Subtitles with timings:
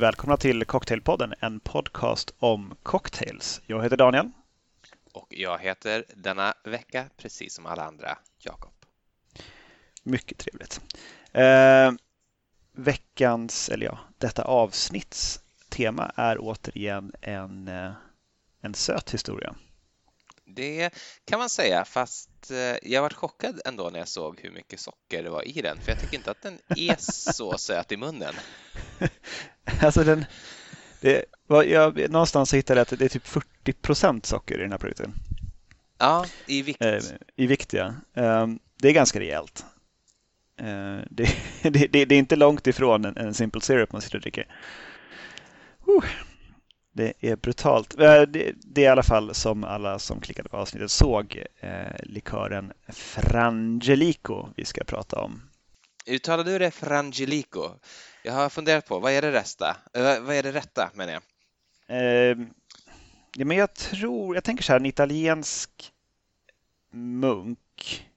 [0.00, 3.60] Välkomna till Cocktailpodden, en podcast om cocktails.
[3.66, 4.30] Jag heter Daniel.
[5.12, 8.72] Och jag heter denna vecka, precis som alla andra, Jakob.
[10.02, 10.80] Mycket trevligt.
[11.32, 11.92] Eh,
[12.72, 17.92] veckans, eller ja, detta avsnitts tema är återigen en, eh,
[18.60, 19.54] en söt historia.
[20.44, 20.90] Det
[21.24, 25.22] kan man säga, fast eh, jag var chockad ändå när jag såg hur mycket socker
[25.22, 28.34] det var i den, för jag tycker inte att den är så söt i munnen.
[29.86, 30.24] alltså den,
[31.00, 34.78] det, jag, någonstans hittade jag att det är typ 40 procent socker i den här
[34.78, 35.14] produkten.
[35.98, 36.82] Ja, i vikt.
[36.82, 36.98] Eh,
[37.36, 37.86] I vikt, ja.
[38.14, 39.64] Eh, det är ganska rejält.
[40.60, 41.28] Eh, det,
[41.62, 44.46] det, det, det, är inte långt ifrån en, en simple syrup man sitter och dricker.
[45.88, 46.04] Uh.
[46.92, 48.00] Det är brutalt.
[48.00, 51.96] Eh, det, det är i alla fall som alla som klickade på avsnittet såg eh,
[52.02, 55.42] likören Frangelico vi ska prata om.
[56.06, 57.70] Uttalar du det Frangelico?
[58.22, 59.76] Jag har funderat på, vad är det rätta?
[59.94, 61.22] Eh, vad är det rätta menar jag?
[61.86, 62.38] Eh,
[63.36, 65.92] ja, men jag tror, jag tänker så här, en italiensk
[66.90, 68.08] munk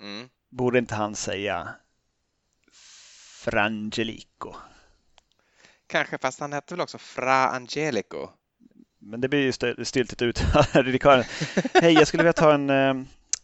[0.00, 0.28] mm.
[0.48, 1.74] borde inte han säga
[3.42, 4.54] Frangelico?
[5.92, 8.28] kanske, fast han hette väl också Fra Angelico?
[8.98, 10.38] Men det blir ju styltigt ut.
[11.74, 12.94] Hej, jag skulle vilja ta en, eh,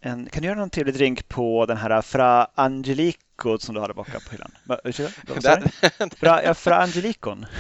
[0.00, 0.28] en...
[0.28, 4.24] Kan du göra någon trevlig drink på den här Fra Angelico som du hade bakat
[4.24, 4.52] på hyllan?
[6.16, 7.46] Fra, ja, Fra Angelicon.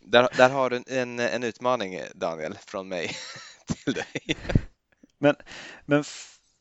[0.00, 3.10] Där, där har du en, en utmaning, Daniel, från mig
[3.66, 4.36] till dig.
[5.18, 5.36] Men,
[5.84, 6.04] men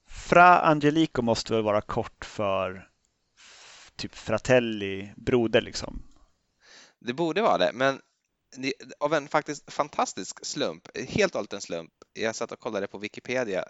[0.08, 2.88] Fra Angelico måste väl vara kort för
[3.96, 6.04] typ Fratelli, broder liksom?
[7.00, 8.00] Det borde vara det, men
[9.00, 12.98] av en faktiskt fantastisk slump, helt och hållet en slump, jag satt och kollade på
[12.98, 13.66] Wikipedia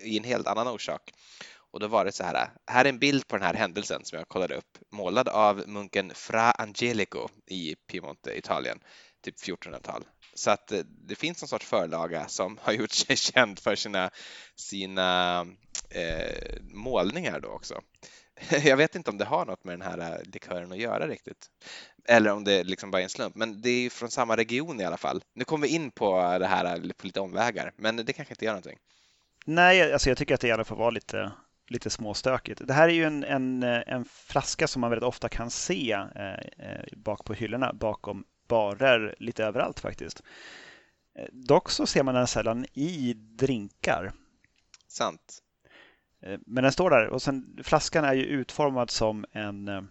[0.00, 1.12] i en helt annan orsak
[1.74, 4.18] och då var det så här, här är en bild på den här händelsen som
[4.18, 8.80] jag kollade upp, målad av munken Fra Angelico i Piemonte, Italien,
[9.24, 10.04] typ 1400-tal.
[10.34, 14.10] Så att eh, det finns någon sorts förlaga som har gjort sig känd för sina,
[14.56, 15.40] sina
[15.90, 17.80] eh, målningar då också.
[18.64, 21.46] Jag vet inte om det har något med den här eh, likören att göra riktigt.
[22.04, 24.80] Eller om det liksom bara är en slump, men det är ju från samma region
[24.80, 25.24] i alla fall.
[25.34, 28.44] Nu kommer vi in på det här eh, på lite omvägar, men det kanske inte
[28.44, 28.78] gör någonting.
[29.44, 31.32] Nej, alltså jag tycker att det i alla fall var lite,
[31.68, 32.60] lite småstökigt.
[32.64, 36.32] Det här är ju en, en, en flaska som man väldigt ofta kan se eh,
[36.68, 40.22] eh bak på hyllorna bakom barer lite överallt faktiskt.
[41.18, 44.12] Eh, dock så ser man den sällan i drinkar.
[44.88, 45.38] Sant.
[46.22, 49.88] Eh, men den står där och sen flaskan är ju utformad som en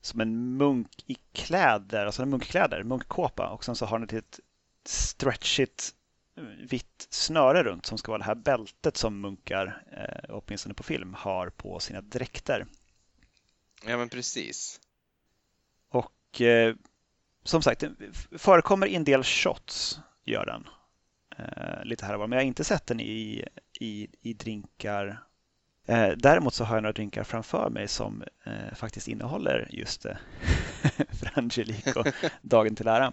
[0.00, 4.40] som en munk i kläder, alltså en munkkläder, munkkåpa och sen så har den ett
[4.84, 5.94] stretchigt
[6.68, 11.14] vitt snöre runt som ska vara det här bältet som munkar, eh, åtminstone på film,
[11.14, 12.66] har på sina dräkter.
[13.86, 14.80] Ja men precis.
[15.88, 16.74] Och eh,
[17.44, 17.92] som sagt, det
[18.38, 20.68] förekommer i en del shots, gör den.
[21.38, 23.44] Eh, lite här och var, men jag har inte sett den i,
[23.80, 25.24] i, i drinkar.
[25.86, 30.16] Eh, däremot så har jag några drinkar framför mig som eh, faktiskt innehåller just eh,
[31.22, 32.04] Frangelico,
[32.42, 33.12] dagen till ära.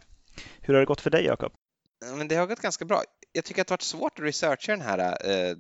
[0.62, 1.54] Hur har det gått för dig, Jakob?
[2.02, 3.04] Men det har gått ganska bra.
[3.32, 5.58] Jag tycker att det har varit svårt att researcha den här eh,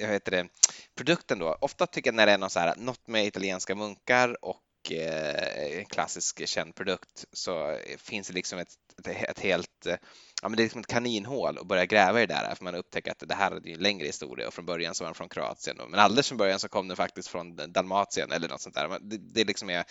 [0.00, 0.48] jag heter det,
[0.94, 1.38] produkten.
[1.38, 1.56] Då.
[1.60, 5.78] Ofta tycker jag när det är något, så här, något med italienska munkar och eh,
[5.78, 9.96] en klassisk känd produkt så finns det liksom ett, ett, ett helt eh,
[10.42, 12.74] ja, men det är liksom ett kaninhål och börja gräva i det där för man
[12.74, 15.28] upptäcker att det här är en längre historia och från början så var den från
[15.28, 18.98] Kroatien men alldeles från början så kom den faktiskt från Dalmatien eller något sånt där.
[19.00, 19.84] Det, det liksom är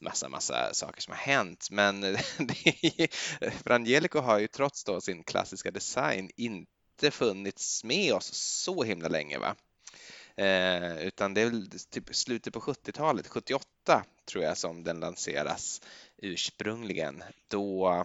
[0.00, 2.16] massa, massa saker som har hänt men
[3.64, 9.38] Frangelico har ju trots då sin klassiska design inte funnits med oss så himla länge
[9.38, 9.56] va?
[10.36, 15.82] Eh, utan det är väl typ slutet på 70-talet, 78 tror jag som den lanseras
[16.16, 17.22] ursprungligen.
[17.48, 18.04] Då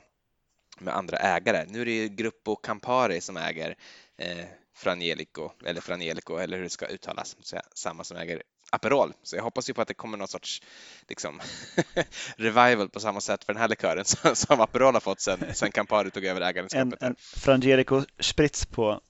[0.81, 1.65] med andra ägare.
[1.69, 3.75] Nu är det ju Gruppo Campari som äger
[4.17, 4.45] eh,
[4.75, 7.37] Frangelico, eller Frangelico, eller hur det ska uttalas,
[7.75, 9.13] samma som äger Aperol.
[9.23, 10.61] Så jag hoppas ju på att det kommer någon sorts
[11.07, 11.41] liksom,
[12.35, 14.05] revival på samma sätt för den här likören
[14.35, 17.01] som Aperol har fått sen, sen Campari tog över ägarskapet.
[17.01, 19.01] En, en Frangelico Spritz på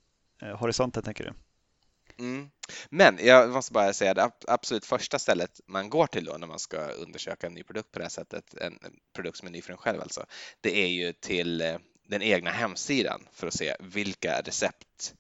[0.41, 1.33] eh, horisonten, tänker du?
[2.21, 2.49] Mm.
[2.89, 6.59] Men jag måste bara säga det absolut första stället man går till då när man
[6.59, 8.79] ska undersöka en ny produkt på det här sättet, en
[9.15, 10.25] produkt som är ny för en själv alltså,
[10.61, 11.75] det är ju till eh,
[12.07, 15.13] den egna hemsidan för att se vilka recept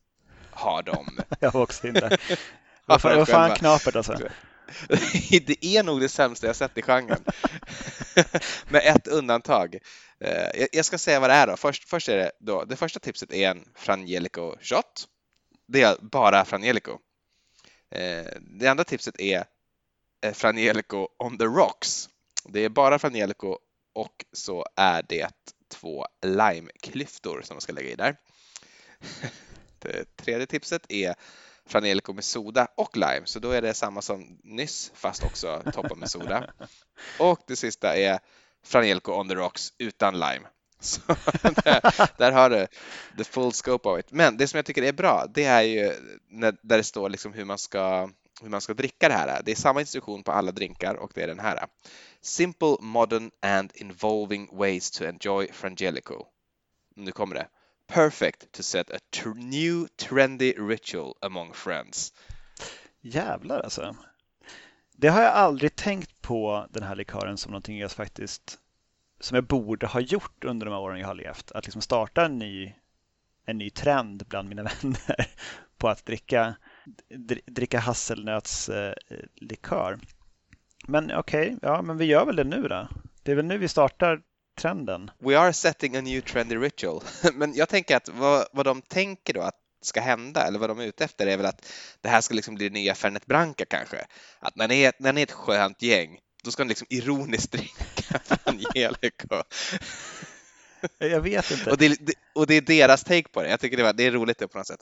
[0.51, 1.19] har de.
[1.39, 2.21] jag var också in där.
[2.85, 4.13] Vad fan, fan knapert alltså.
[5.45, 7.23] det är nog det sämsta jag sett i genren.
[8.69, 9.77] Med ett undantag.
[10.19, 11.57] Eh, jag ska säga vad det är då.
[11.57, 15.07] Först, först är det då, det första tipset är en Frangelico shot
[15.71, 16.99] det är bara Frangelico.
[17.91, 19.45] Eh, det andra tipset är
[20.25, 22.09] eh, Frangelico on the rocks.
[22.43, 23.57] Det är bara Frangelico
[23.93, 25.31] och så är det
[25.69, 28.15] två limeklyftor som man ska lägga i där.
[29.79, 31.15] Det tredje tipset är
[31.65, 35.97] Franelico med soda och lime, så då är det samma som nyss fast också toppat
[35.97, 36.53] med soda.
[37.19, 38.19] Och det sista är
[38.63, 40.47] Franelico on the rocks utan lime.
[40.83, 41.01] Så
[41.63, 42.67] där, där, har du
[43.17, 44.11] the full scope of it.
[44.11, 45.93] Men det som jag tycker är bra, det är ju
[46.27, 48.09] när, där det står liksom hur man ska
[48.41, 49.41] hur man ska dricka det här.
[49.45, 51.65] Det är samma instruktion på alla drinkar och det är den här.
[52.21, 56.25] Simple, modern and involving ways to enjoy Frangelico.
[56.95, 57.47] Nu kommer det.
[57.87, 62.13] Perfect to set a tr new trendy ritual among friends.
[63.01, 63.95] Jävlar alltså.
[64.95, 68.59] Det har jag aldrig tänkt på den här likören som någonting jag faktiskt
[69.21, 71.51] som jag borde ha gjort under de här åren jag har levt.
[71.51, 72.73] Att liksom starta en ny,
[73.45, 75.27] en ny trend bland mina vänner
[75.77, 76.55] på att dricka,
[77.45, 79.93] dricka hasselnötslikör.
[79.93, 79.99] Eh,
[80.87, 82.87] men okej, okay, ja men vi gör väl det nu då.
[83.23, 84.21] Det är väl nu vi startar
[84.55, 85.11] trenden.
[85.19, 87.01] We are setting a new trendy ritual.
[87.33, 90.79] men jag tänker att vad, vad de tänker då att ska hända eller vad de
[90.79, 91.71] är ute efter är väl att
[92.01, 94.05] det här ska liksom bli det nya Fernet Branca kanske.
[94.39, 97.51] Att när ni är, när ni är ett skönt gäng då ska ni liksom ironiskt
[97.51, 99.43] dricka Angelico.
[100.97, 101.71] Jag vet inte.
[101.71, 101.99] Och det,
[102.35, 103.49] och det är deras take på det.
[103.49, 104.81] Jag tycker det, var, det är roligt det på något sätt.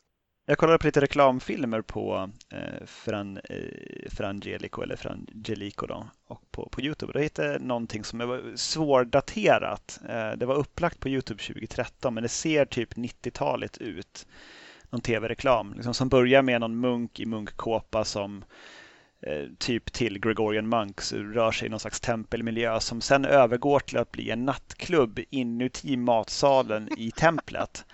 [0.50, 6.70] Jag kollade på lite reklamfilmer på eh, Fran, eh, Frangelico eller Frangelico då, och på,
[6.70, 7.14] på Youtube.
[7.14, 10.00] Då hittade jag någonting som var svårdaterat.
[10.10, 14.28] Eh, det var upplagt på Youtube 2013 men det ser typ 90-talet ut.
[14.90, 18.44] Någon tv-reklam liksom, som börjar med någon munk i munkkåpa som
[19.58, 24.12] typ till Gregorian Monks rör sig i någon slags tempelmiljö som sen övergår till att
[24.12, 27.86] bli en nattklubb inuti matsalen i templet.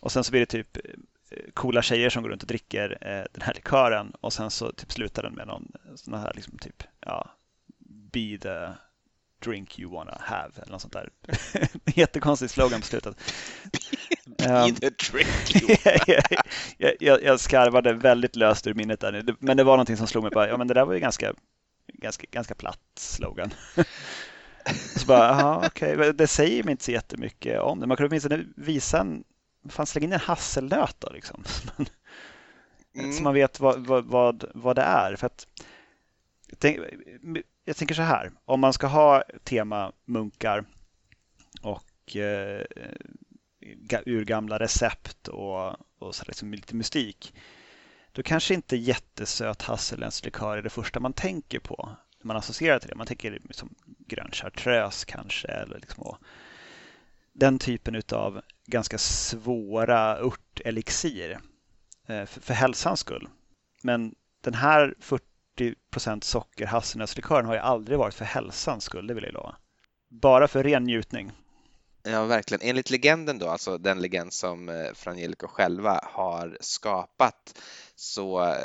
[0.00, 0.82] Och sen så blir det typ eh,
[1.54, 4.92] coola tjejer som går runt och dricker eh, den här likören och sen så typ
[4.92, 7.30] slutar den med någon sån här liksom typ ja,
[8.12, 8.68] be the
[9.44, 11.10] drink you wanna have eller något sånt där.
[11.84, 13.16] Jättekonstig slogan på slutet.
[14.38, 14.76] Um,
[16.78, 20.24] jag, jag, jag skarvade väldigt löst ur minnet där, men det var någonting som slog
[20.24, 20.32] mig.
[20.34, 21.34] Bara, ja, men det där var ju ganska,
[21.86, 23.54] ganska, ganska platt slogan.
[24.96, 26.12] så bara, aha, okay.
[26.12, 27.86] Det säger mig inte så jättemycket om det.
[27.86, 29.24] Man kunde åtminstone visa en,
[29.68, 31.44] fan släng in en hasselnöt då liksom.
[32.96, 33.12] mm.
[33.12, 35.16] Så man vet vad, vad, vad, vad det är.
[35.16, 35.46] För att,
[36.58, 36.80] tänk,
[37.64, 40.64] jag tänker så här, om man ska ha tema munkar
[41.62, 42.64] och eh,
[44.06, 47.34] urgamla recept och, och så liksom lite mystik.
[48.12, 52.88] Då kanske inte jättesöt hasselnötslikör är det första man tänker på när man associerar till
[52.88, 52.94] det.
[52.94, 56.16] Man tänker liksom grön chartreuse kanske eller liksom
[57.32, 61.38] den typen av ganska svåra örtelixir
[62.06, 63.28] eh, för, för hälsans skull.
[63.82, 65.24] Men den här 40
[65.58, 69.56] 40 socker hasselnötslikören har ju aldrig varit för hälsans skull, det vill jag lova.
[70.08, 71.32] Bara för ren njutning.
[72.02, 72.68] Ja, verkligen.
[72.68, 77.60] Enligt legenden då, alltså den legend som eh, Frangelico själva har skapat,
[77.94, 78.56] så eh,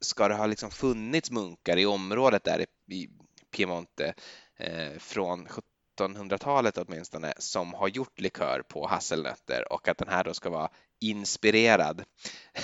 [0.00, 3.08] ska det ha liksom funnits munkar i området där i
[3.56, 4.14] Piemonte
[4.56, 5.48] eh, från
[5.98, 10.70] 1700-talet åtminstone som har gjort likör på hasselnötter och att den här då ska vara
[11.00, 12.04] inspirerad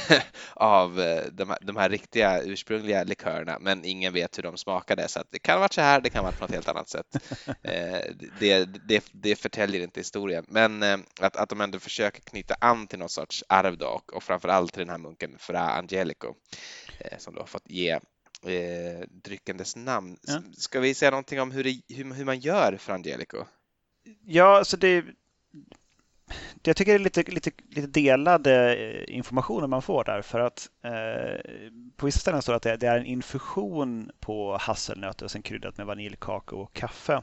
[0.54, 5.08] av eh, de här, de här, riktiga ursprungliga likörerna, men ingen vet hur de smakade.
[5.08, 6.88] Så det kan ha varit så här, det kan ha varit på något helt annat
[6.88, 7.06] sätt.
[7.62, 8.00] Eh,
[8.40, 12.86] det, det, det förtäljer inte historien, men eh, att, att de ändå försöker knyta an
[12.86, 16.34] till någon sorts arv då, och, och framför allt till den här munken Fra Angelico
[17.18, 17.98] som då har fått ge
[18.42, 20.16] eh, drycken dess namn.
[20.22, 20.42] Ja.
[20.56, 23.44] Ska vi säga någonting om hur, det, hur, hur man gör Fra Angelico?
[24.24, 25.04] Ja, alltså det
[26.70, 30.68] jag tycker det är lite, lite, lite delade eh, informationer man får där för att
[30.82, 31.40] eh,
[31.96, 35.42] på vissa ställen står det att det, det, är en infusion på hasselnötter och sen
[35.42, 37.22] kryddat med vanilj, kakao och kaffe.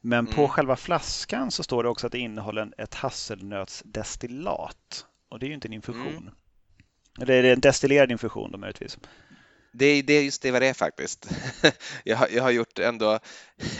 [0.00, 0.34] Men mm.
[0.34, 5.48] på själva flaskan så står det också att det innehåller ett hasselnötsdestillat och det är
[5.48, 6.06] ju inte en infusion.
[6.06, 6.34] Mm.
[7.26, 8.98] Det är en destillerad infusion då möjligtvis.
[9.72, 11.28] Det är, det är just det vad det är faktiskt.
[12.04, 13.18] Jag har, jag har gjort ändå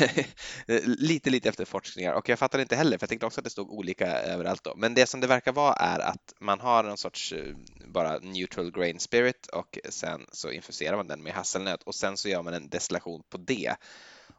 [0.85, 3.71] lite, lite efterforskningar och jag fattar inte heller för jag tänkte också att det stod
[3.71, 4.75] olika överallt då.
[4.77, 7.55] Men det som det verkar vara är att man har någon sorts eh,
[7.87, 12.29] bara neutral grain spirit och sen så infuserar man den med hasselnöt och sen så
[12.29, 13.77] gör man en destillation på det.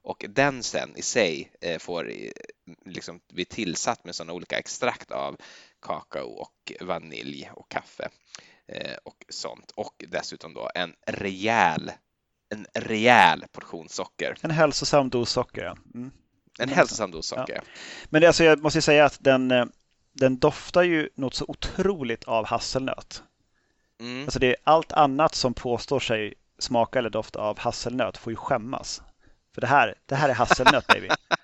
[0.02, 2.32] Och den sen i sig eh, får eh,
[2.86, 5.38] liksom bli tillsatt med sådana olika extrakt av
[5.82, 8.10] kakao och vanilj och kaffe.
[8.72, 9.72] Eh, och sånt.
[9.76, 11.92] Och dessutom då en rejäl,
[12.50, 14.38] en rejäl portion socker.
[14.42, 15.78] En hälsosam dos socker, ja.
[15.94, 16.12] Mm.
[16.60, 17.56] En hälsosam dos socker.
[17.56, 17.62] Ja.
[18.10, 19.66] Men det, alltså, jag måste säga att den, eh,
[20.12, 23.24] den doftar ju något så otroligt av hasselnöt.
[24.00, 24.24] Mm.
[24.24, 28.38] Alltså det är allt annat som påstår sig smaka eller dofta av hasselnöt får ju
[28.38, 29.02] skämmas.
[29.54, 31.10] För det här, det här är hasselnöt baby.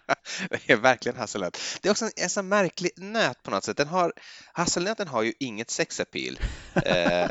[0.49, 1.57] det är verkligen hasselnöt.
[1.81, 3.77] Det är också en, en sån märklig nöt på något sätt.
[3.77, 4.13] Den har,
[4.53, 6.39] hasselnöten har ju inget sexappeal.
[6.75, 7.29] eh,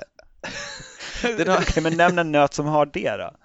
[1.23, 1.63] den har...
[1.63, 3.37] Okej, men nämn en nöt som har det då.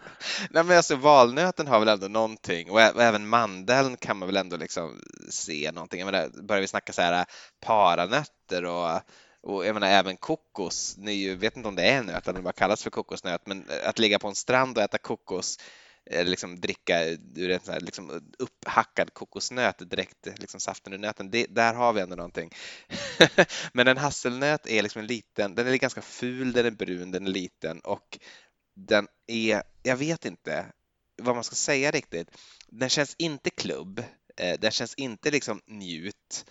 [0.49, 4.37] Nej, men alltså, valnöten har väl ändå någonting och, och även mandeln kan man väl
[4.37, 5.99] ändå liksom se någonting.
[5.99, 7.25] Jag menar, börjar vi snacka så här
[7.59, 9.01] paranötter och
[9.41, 12.53] och jag menar även kokos, ni vet inte om det är en nöt eller bara
[12.53, 15.57] kallas för kokosnöt, men att ligga på en strand och äta kokos
[16.05, 20.97] eller liksom dricka eh, ur en sån här liksom upphackad kokosnöt direkt, liksom saften ur
[20.97, 22.51] nöten, det, där har vi ändå någonting.
[23.73, 27.27] Men en hasselnöt är liksom en liten, den är ganska ful, den är brun, den
[27.27, 28.19] är liten och
[28.75, 30.65] den är, jag vet inte
[31.21, 32.27] vad man ska säga riktigt,
[32.67, 34.03] den känns inte klubb,
[34.37, 36.45] eh, den känns inte liksom njut,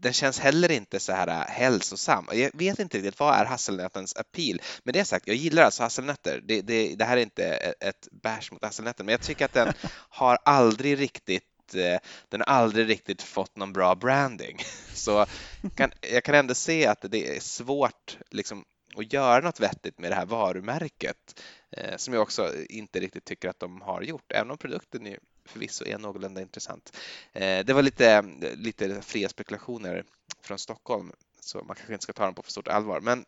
[0.00, 2.28] den känns heller inte så här äh, hälsosam.
[2.32, 4.60] Jag vet inte riktigt vad är hasselnötens appeal.
[4.82, 6.40] Men det sagt, jag gillar alltså hasselnötter.
[6.44, 7.44] Det, det, det här är inte
[7.80, 9.72] ett bash mot hasselnötter, men jag tycker att den
[10.08, 14.58] har aldrig riktigt äh, den har aldrig riktigt fått någon bra branding.
[14.94, 15.26] Så
[15.74, 18.64] kan, jag kan ändå se att det är svårt liksom,
[18.96, 21.40] att göra något vettigt med det här varumärket
[21.70, 25.18] eh, som jag också inte riktigt tycker att de har gjort, även om produkten är
[25.48, 26.96] förvisso är någorlunda intressant.
[27.32, 28.22] Eh, det var lite,
[28.56, 30.04] lite fria spekulationer
[30.42, 33.00] från Stockholm, så man kanske inte ska ta dem på för stort allvar.
[33.00, 33.24] Men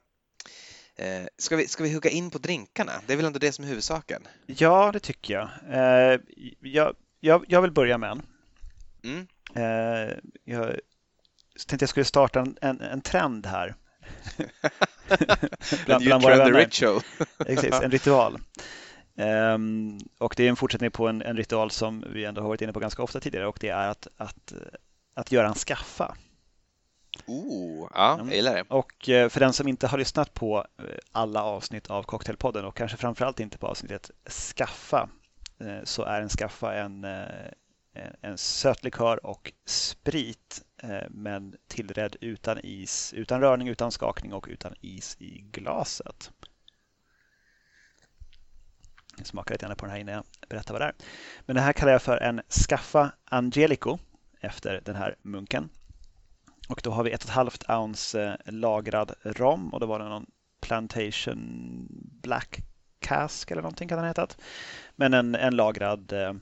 [0.96, 2.92] eh, ska vi, ska vi hugga in på drinkarna?
[3.06, 4.28] Det är väl ändå det som är huvudsaken?
[4.46, 5.48] Ja, det tycker jag.
[5.70, 6.20] Eh,
[6.60, 8.22] jag, jag, jag vill börja med en.
[9.04, 9.26] Mm.
[10.44, 10.80] Jag
[11.66, 13.74] tänkte jag skulle starta en, en, en trend här.
[15.86, 16.60] bland, bland våra vänner.
[16.60, 17.02] Ritual.
[17.46, 18.38] Exakt, en ritual.
[19.20, 22.62] Um, och det är en fortsättning på en, en, ritual som vi ändå har varit
[22.62, 24.52] inne på ganska ofta tidigare och det är att, att,
[25.14, 26.16] att göra en skaffa.
[27.26, 28.64] Oh, ja, jag gillar det.
[28.68, 32.76] Och eh, för den som inte har lyssnat på eh, alla avsnitt av Cocktailpodden och
[32.76, 35.08] kanske framförallt inte på avsnittet Skaffa
[35.60, 37.04] eh, så är en skaffa en,
[38.20, 40.62] en sötlikör och sprit
[41.08, 46.30] men tillredd utan is, utan rörning, utan skakning och utan is i glaset
[49.24, 50.94] smaka lite grann på den här innan jag berättar vad det är.
[51.46, 53.98] Men det här kallar jag för en Skaffa Angelico
[54.40, 55.68] efter den här munken.
[56.68, 59.98] Och då har vi ett och ett halvt ounce eh, lagrad rom och då var
[59.98, 60.26] det någon
[60.60, 61.86] Plantation
[62.22, 62.58] Black
[63.00, 64.40] Cask eller någonting kan den ha hetat.
[64.96, 66.32] Men en, en lagrad eh,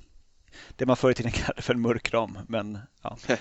[0.76, 2.38] det man förr i tiden kallade för en mörk rom.
[2.48, 3.18] Men, ja.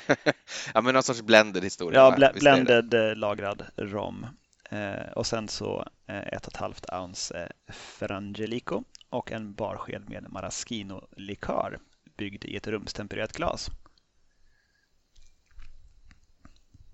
[0.74, 2.00] ja, men någon sorts blended historia.
[2.00, 4.26] Ja, bl blended eh, lagrad rom.
[4.70, 10.10] Eh, och sen så eh, ett och ett halvt ounce eh, Frangelico och en barsked
[10.10, 11.80] med maraschino-likör
[12.18, 13.70] byggd i ett rumstempererat glas.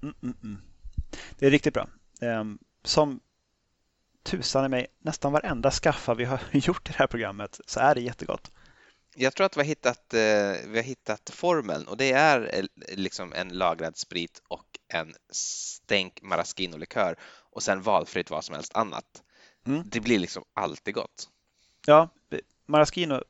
[0.01, 0.62] Mm, mm, mm.
[1.39, 1.88] Det är riktigt bra.
[2.22, 3.20] Ehm, som
[4.24, 7.96] tusan i mig, nästan varenda skaffa vi har gjort i det här programmet så är
[7.96, 8.51] det jättegott.
[9.15, 12.65] Jag tror att vi har hittat, eh, vi har hittat formeln och det är eh,
[12.98, 17.15] liksom en lagrad sprit och en stänk maraschino-likör
[17.55, 19.24] och sen valfritt vad som helst annat.
[19.67, 19.83] Mm.
[19.86, 21.29] Det blir liksom alltid gott.
[21.86, 22.10] Ja,
[22.65, 23.24] maraschino,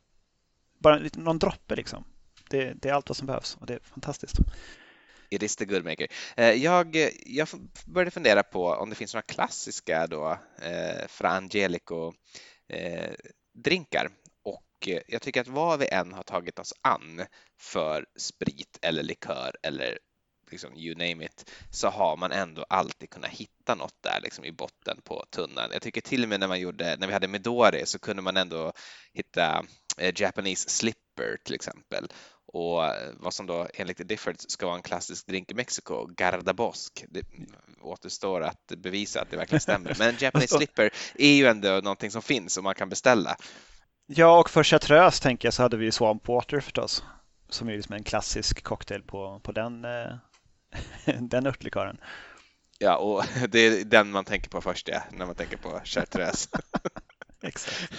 [0.80, 2.04] bara någon droppe liksom.
[2.50, 4.36] Det, det, är allt vad som behövs och det är fantastiskt.
[5.30, 6.08] It is the good maker.
[6.38, 7.48] Eh, jag, jag
[7.86, 12.14] började fundera på om det finns några klassiska då, eh, Fra Angelico
[12.70, 13.12] eh,
[13.54, 14.10] drinkar
[14.44, 17.26] och jag tycker att vad vi än har tagit oss an
[17.60, 20.00] för sprit eller likör eller
[20.52, 24.52] liksom you name it, så har man ändå alltid kunnat hitta något där liksom i
[24.52, 25.70] botten på tunnan.
[25.74, 28.38] Jag tycker till och med när man gjorde, när vi hade Midori så kunde man
[28.38, 28.74] ändå
[29.14, 29.66] hitta
[29.98, 32.08] eh, Japanese slipper till exempel
[32.54, 32.82] och
[33.14, 37.06] vad som då enligt The Difford ska vara en klassisk drink i Mexiko, Gardabosk.
[37.10, 37.22] Det
[37.82, 39.96] återstår att bevisa att det verkligen stämmer.
[40.00, 43.36] Men Japanese slipper är ju ändå någonting som finns och man kan beställa.
[44.06, 47.04] Ja, och för chartreuse tänker jag så hade vi Swamp Water förstås,
[47.50, 50.16] som är liksom en klassisk cocktail på, på den eh,
[51.20, 51.98] den örtlikören.
[52.80, 56.50] Ja, och det är den man tänker på först, ja, när man tänker på chartreuse.
[57.42, 57.94] Exakt.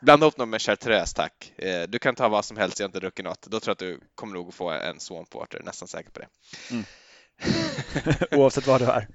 [0.00, 1.52] Blanda upp något med chartreuse, tack.
[1.58, 3.42] Eh, du kan ta vad som helst, jag har inte druckit något.
[3.42, 6.28] Då tror jag att du kommer nog få en swamp water, nästan säker på det.
[6.70, 6.84] Mm.
[8.30, 9.08] Oavsett vad du är.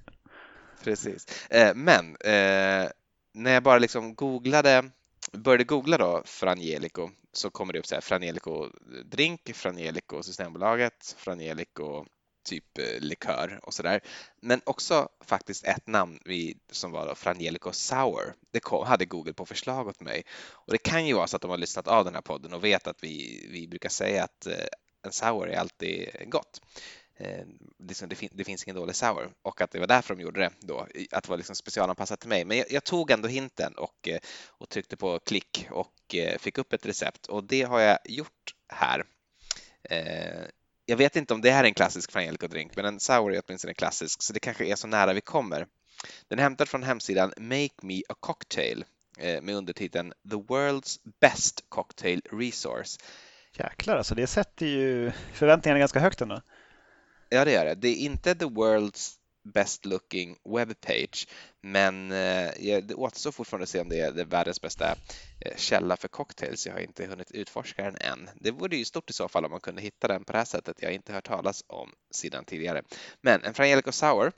[0.83, 1.47] Precis.
[1.49, 2.89] Eh, men eh,
[3.33, 4.89] när jag bara liksom googlade,
[5.31, 8.69] började googla då Frangelico så kommer det upp så här Frangelico
[9.05, 12.05] drink, Frangelico Systembolaget, Frangelico
[12.43, 14.01] typ eh, likör och så där.
[14.41, 16.19] Men också faktiskt ett namn
[16.71, 18.33] som var då Frangelico Sour.
[18.51, 20.23] Det kom, hade Google på förslag åt mig.
[20.51, 22.63] Och det kan ju vara så att de har lyssnat av den här podden och
[22.63, 24.65] vet att vi, vi brukar säga att eh,
[25.05, 26.61] en sour är alltid gott.
[27.23, 27.45] Eh,
[27.79, 30.39] liksom det, fin det, finns ingen dålig sour och att det var därför de gjorde
[30.39, 32.45] det då, att det var liksom specialanpassat till mig.
[32.45, 36.57] Men jag, jag tog ändå hinten och, eh, och tryckte på klick och eh, fick
[36.57, 39.03] upp ett recept och det har jag gjort här.
[39.83, 40.45] Eh,
[40.85, 43.73] jag vet inte om det här är en klassisk Frangelico-drink, men en sour är åtminstone
[43.73, 45.67] klassisk, så det kanske är så nära vi kommer.
[46.27, 48.85] Den är hämtad från hemsidan Make Me a Cocktail
[49.17, 52.99] eh, med undertiteln The World's Best Cocktail Resource.
[53.53, 56.41] Jäklar alltså, det sätter ju förväntningarna ganska högt ändå.
[57.33, 57.75] Ja, det gör det.
[57.75, 61.27] Det är inte the world's best looking webpage,
[61.61, 64.95] men eh, det återstår fortfarande att se om det är världens bästa
[65.39, 66.67] eh, källa för cocktails.
[66.67, 68.29] Jag har inte hunnit utforska den än.
[68.35, 70.45] Det vore ju stort i så fall om man kunde hitta den på det här
[70.45, 70.77] sättet.
[70.79, 72.81] Jag har inte hört talas om sidan tidigare.
[73.21, 74.31] Men en Frangelico Sour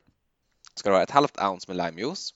[0.76, 2.34] ska vara ett halvt ounce med limejuice,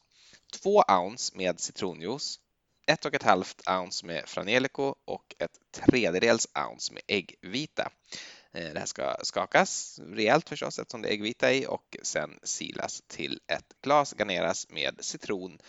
[0.54, 2.40] två ounce med citronjuice,
[2.88, 7.92] ett och ett halvt ounce med Frangelico och ett tredjedels ounce med äggvita.
[8.52, 13.04] Eh, det här ska skakas rejält förstås eftersom det är äggvita i och sen silas
[13.08, 15.60] till ett glas, garneras med citron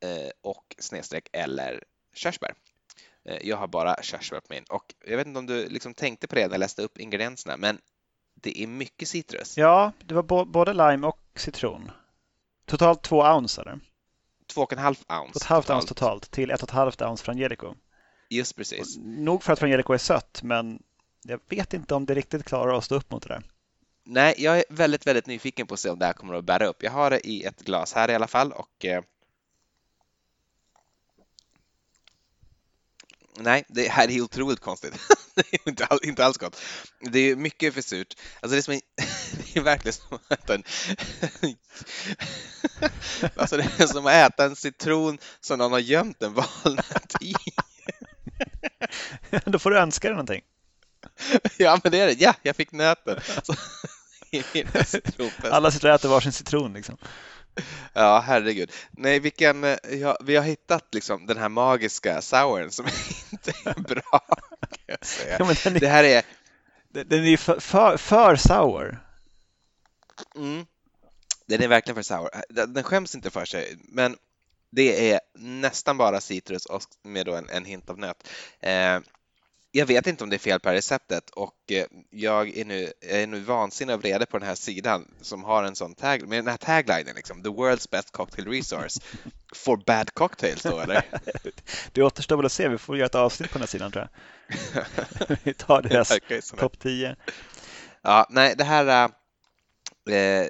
[0.00, 2.54] eh, och snedstreck eller körsbär.
[3.24, 6.26] Eh, jag har bara körsbär på min och jag vet inte om du liksom tänkte
[6.26, 7.78] på det när jag läste upp ingredienserna men
[8.34, 9.58] det är mycket citrus.
[9.58, 11.90] Ja, det var både lime och citron.
[12.64, 13.80] Totalt två ounce eller?
[14.46, 15.38] Två och en halv ounce.
[15.38, 17.74] Ett halvt ounce totalt till ett och ett halvt ounce Frangelico.
[18.28, 18.96] Just precis.
[18.98, 20.82] Nog för att Frangelico är sött, men
[21.22, 23.42] jag vet inte om det riktigt klarar att stå upp mot det där.
[24.04, 26.66] Nej, jag är väldigt, väldigt nyfiken på att se om det här kommer att bära
[26.66, 26.82] upp.
[26.82, 29.02] Jag har det i ett glas här i alla fall och eh,
[33.38, 34.94] Nej, det här är otroligt konstigt.
[35.34, 36.60] det är inte, all, inte alls gott.
[37.00, 38.14] Det är mycket för surt.
[38.40, 38.80] Alltså det är, som en,
[39.54, 40.64] det är verkligen som att äta en...
[43.36, 47.34] alltså det är som att äta en citron som någon har gömt en valnöt i.
[49.44, 50.42] Då får du önska dig någonting.
[51.58, 52.20] ja, men det är det.
[52.20, 53.20] Ja, jag fick nöten.
[55.50, 56.96] Alla sitter och äter varsin citron liksom.
[57.92, 58.72] Ja, herregud.
[58.90, 62.86] Nej, vilken, ja, vi har hittat liksom den här magiska souren som
[63.32, 64.20] inte är bra.
[64.86, 66.22] Ja, är, det här är...
[66.88, 68.98] Den är för, för, för sour.
[70.36, 70.66] Mm.
[71.46, 72.30] Den är verkligen för sour.
[72.66, 74.16] Den skäms inte för sig, men
[74.70, 78.28] det är nästan bara citrus och med en, en hint av nöt.
[78.60, 79.00] Eh,
[79.74, 83.22] jag vet inte om det är fel på receptet och eh, jag är nu, jag
[83.22, 86.38] är nu vansinnig av reda på den här sidan som har en sån tag, med
[86.38, 89.00] den här taglinen liksom, the world's best cocktail resource
[89.54, 91.04] for bad cocktails då eller?
[91.92, 94.08] Det återstår väl att se, vi får göra ett avsnitt på den här sidan tror
[94.08, 95.36] jag.
[95.42, 96.18] vi tar deras
[96.56, 97.16] topp 10.
[98.02, 99.10] Ja, nej, det här
[100.10, 100.46] Eh,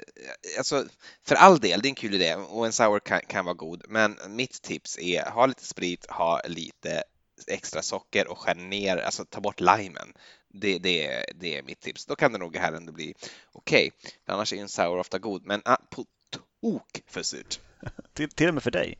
[0.58, 0.85] alltså,
[1.26, 3.85] för all del, det är en kul idé och en sour kan, kan vara god,
[3.88, 7.02] men mitt tips är ha lite sprit, ha lite
[7.48, 10.12] extra socker och skär ner, alltså ta bort limen.
[10.48, 12.07] Det, det, det är mitt tips.
[12.07, 13.14] Då kan det nog här ändå bli
[13.52, 13.90] okej.
[13.98, 14.12] Okay.
[14.26, 17.61] Annars är en sour ofta god, men ah, på tok för surt.
[18.14, 18.98] till, till och med för dig,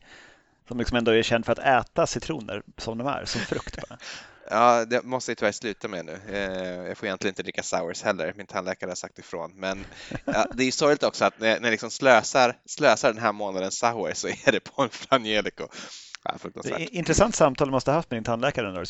[0.67, 3.99] som liksom ändå är känd för att äta citroner som de är, som frukt bara.
[4.49, 6.19] Ja, det måste jag tyvärr sluta med nu.
[6.29, 8.33] Eh, jag får egentligen inte dricka sours heller.
[8.37, 9.51] Min tandläkare har sagt ifrån.
[9.55, 9.85] Men
[10.25, 14.13] ja, det är sorgligt också att när jag liksom slösar, slösar den här månaden sour
[14.13, 15.67] så är det på en Frangelico.
[16.23, 18.85] Ja, intressant samtal du måste ha haft med din tandläkare.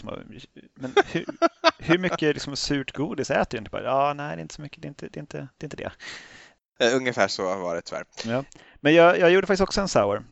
[0.76, 1.26] Men hur,
[1.80, 3.58] hur mycket liksom, surt godis äter du?
[3.58, 4.82] Inte bara, ja, nej, det är inte så mycket.
[4.82, 5.18] Det är inte det.
[5.18, 5.92] Är inte, det, är inte det.
[6.80, 8.06] Eh, ungefär så var det tyvärr.
[8.26, 8.44] Ja.
[8.82, 10.24] Men jag, jag gjorde faktiskt också en sour.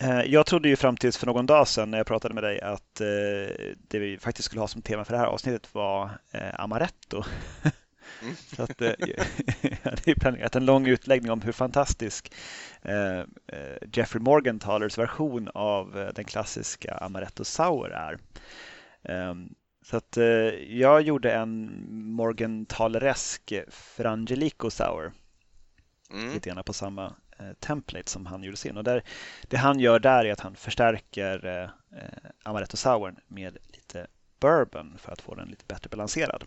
[0.00, 2.60] Eh, jag trodde ju fram tills för någon dag sedan när jag pratade med dig
[2.60, 3.06] att eh,
[3.88, 6.10] det vi faktiskt skulle ha som tema för det här avsnittet var
[6.54, 7.22] amaretto.
[8.24, 8.36] Mm.
[8.36, 8.92] Så att, eh,
[9.82, 12.32] jag hade planerat en lång utläggning om hur fantastisk
[12.82, 18.18] eh, eh, Jeffrey Morgenthalers version av den klassiska Amaretto Sour är.
[19.02, 20.18] Ehm, så att
[20.68, 25.12] jag gjorde en Morgentaleresk Frangelico Sour.
[26.10, 26.32] Mm.
[26.34, 27.14] Lite grann på samma
[27.60, 28.76] template som han gjorde sin.
[28.76, 29.04] Och där,
[29.42, 31.70] det han gör där är att han förstärker eh,
[32.42, 34.06] Amaretto Sour med lite
[34.40, 36.44] bourbon för att få den lite bättre balanserad.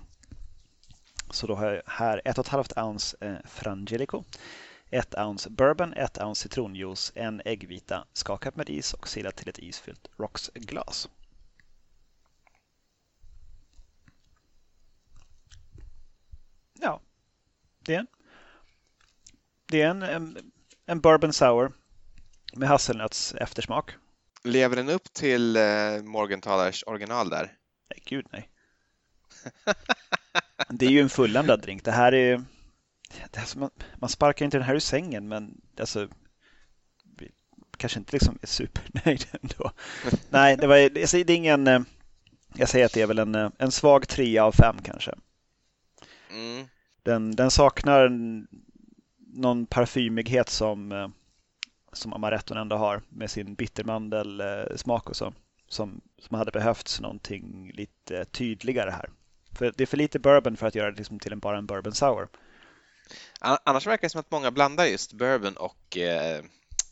[1.30, 4.24] Så då har jag här 1,5 ounce eh, Frangelico,
[4.90, 9.60] 1 ounce bourbon, 1 ounce citronjuice, en äggvita skakat med is och silat till ett
[9.60, 11.10] isfyllt Rocks-glas.
[16.74, 17.02] Ja,
[17.80, 18.08] det är en,
[19.66, 20.52] det är en, en,
[20.86, 21.72] en bourbon sour
[22.54, 23.92] med hasselnöts eftersmak.
[24.44, 27.58] Lever den upp till eh, Morgenthalers original där?
[27.90, 28.50] Nej, gud nej.
[30.70, 31.84] Det är ju en fulländad drink.
[31.84, 32.44] Det här är...
[33.32, 36.08] Det här, man, man sparkar inte den här ur sängen, men alltså,
[37.78, 39.72] kanske inte liksom är supernöjd ändå.
[40.30, 41.68] Nej, det, var, det är ingen...
[41.68, 41.80] Eh,
[42.54, 45.14] jag säger att det är väl en, eh, en svag trea av fem kanske.
[46.32, 46.68] Mm.
[47.04, 48.12] Den, den saknar
[49.18, 51.08] någon parfymighet som, eh,
[51.94, 55.34] som amaretton ändå har med sin bittermandelsmak och så.
[55.70, 59.10] Som, som hade behövts någonting lite tydligare här
[59.58, 61.66] för det är för lite bourbon för att göra det liksom till en, bara en
[61.66, 62.28] bourbon sour.
[63.40, 66.42] Annars verkar det som att många blandar just bourbon och eh,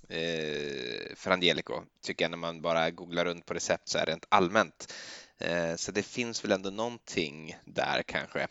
[0.10, 4.94] eh, Frangelico, tycker jag när man bara googlar runt på recept så här rent allmänt.
[5.38, 8.48] Eh, så det finns väl ändå någonting där kanske.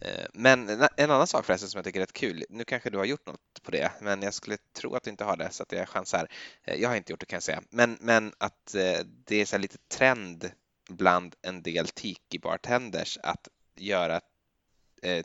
[0.00, 2.98] Eh, men en annan sak förresten som jag tycker är rätt kul, nu kanske du
[2.98, 5.62] har gjort något på det, men jag skulle tro att du inte har det så
[5.62, 6.28] att jag chansar.
[6.64, 9.44] Eh, jag har inte gjort det kan jag säga, men, men att eh, det är
[9.44, 10.50] så lite trend
[10.88, 13.48] bland en del tiki-bartenders att
[13.80, 14.20] göra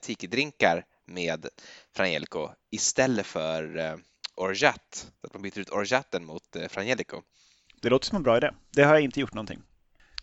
[0.02, 1.48] tiki-drinkar med
[1.96, 4.00] Frangelico istället för
[4.36, 7.22] orgeat, att man byter ut orgeaten mot Frangelico.
[7.82, 8.52] Det låter som en bra idé.
[8.72, 9.64] Det har jag inte gjort någonting.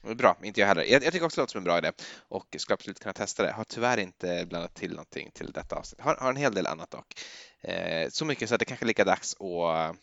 [0.02, 0.82] Bra, inte jag heller.
[0.82, 1.92] Jag, jag tycker också det låter som en bra idé
[2.28, 3.52] och ska absolut kunna testa det.
[3.52, 6.00] Har tyvärr inte blandat till någonting till detta avsnitt.
[6.00, 7.14] Har, har en hel del annat dock.
[7.60, 9.96] Eh, så mycket så att det kanske är lika dags att,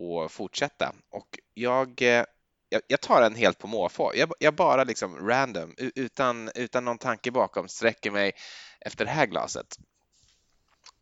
[0.00, 0.94] att fortsätta.
[1.10, 2.24] Och jag, eh,
[2.68, 4.12] jag, jag tar den helt på måfå.
[4.14, 8.32] Jag, jag bara liksom random, utan, utan någon tanke bakom, sträcker mig
[8.80, 9.78] efter det här glaset.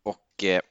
[0.03, 0.61] Och eh,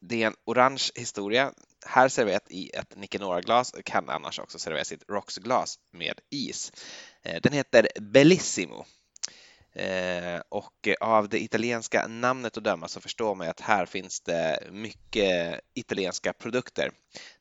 [0.00, 1.52] det är en orange historia
[1.86, 6.72] här serverat i ett Nicanora-glas och kan annars också serveras i ett Rox-glas med is.
[7.22, 8.84] Eh, den heter Bellissimo
[9.72, 14.68] eh, och av det italienska namnet att döma så förstår man att här finns det
[14.70, 16.90] mycket italienska produkter,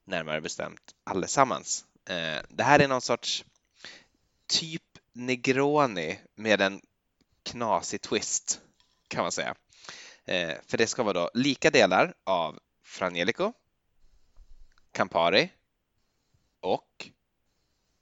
[0.06, 1.86] närmare bestämt allesammans.
[2.06, 3.46] Eh, det här är någon sorts
[4.48, 4.84] typ
[5.14, 6.82] Negroni med en
[7.44, 8.62] knasig twist
[9.08, 9.56] kan man säga.
[10.68, 13.54] För det ska vara då lika delar av Frangelico,
[14.92, 15.52] Campari
[16.60, 17.10] och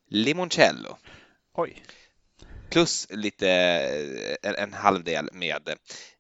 [0.07, 0.97] limoncello.
[1.53, 1.83] Oj.
[2.69, 3.49] Plus lite,
[4.41, 5.69] en, en halv del med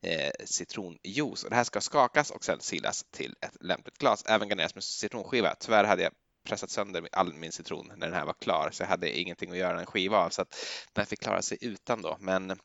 [0.01, 1.43] eh, citronjuice.
[1.43, 4.23] Och det här ska skakas och sedan silas till ett lämpligt glas.
[4.25, 5.55] Även garneras med citronskiva.
[5.59, 6.13] Tyvärr hade jag
[6.47, 9.57] pressat sönder all min citron när den här var klar så jag hade ingenting att
[9.57, 10.55] göra en skiva av så att
[10.93, 12.17] den fick klara sig utan då.
[12.19, 12.57] Men eh,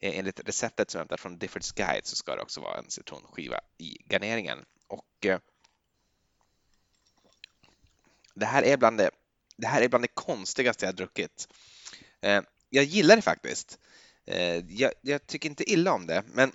[0.00, 3.60] enligt receptet som jag hämtat från Diffords Guide så ska det också vara en citronskiva
[3.78, 4.64] i garneringen.
[4.86, 5.38] Och eh,
[8.34, 9.10] det här är bland det,
[9.56, 11.48] det, här är bland det konstigaste jag druckit.
[12.20, 13.78] Eh, jag gillar det faktiskt.
[14.26, 16.52] Eh, jag, jag, tycker inte illa om det, men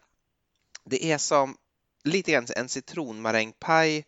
[0.84, 1.58] det är som
[2.04, 4.06] lite grann en citronmarängpaj,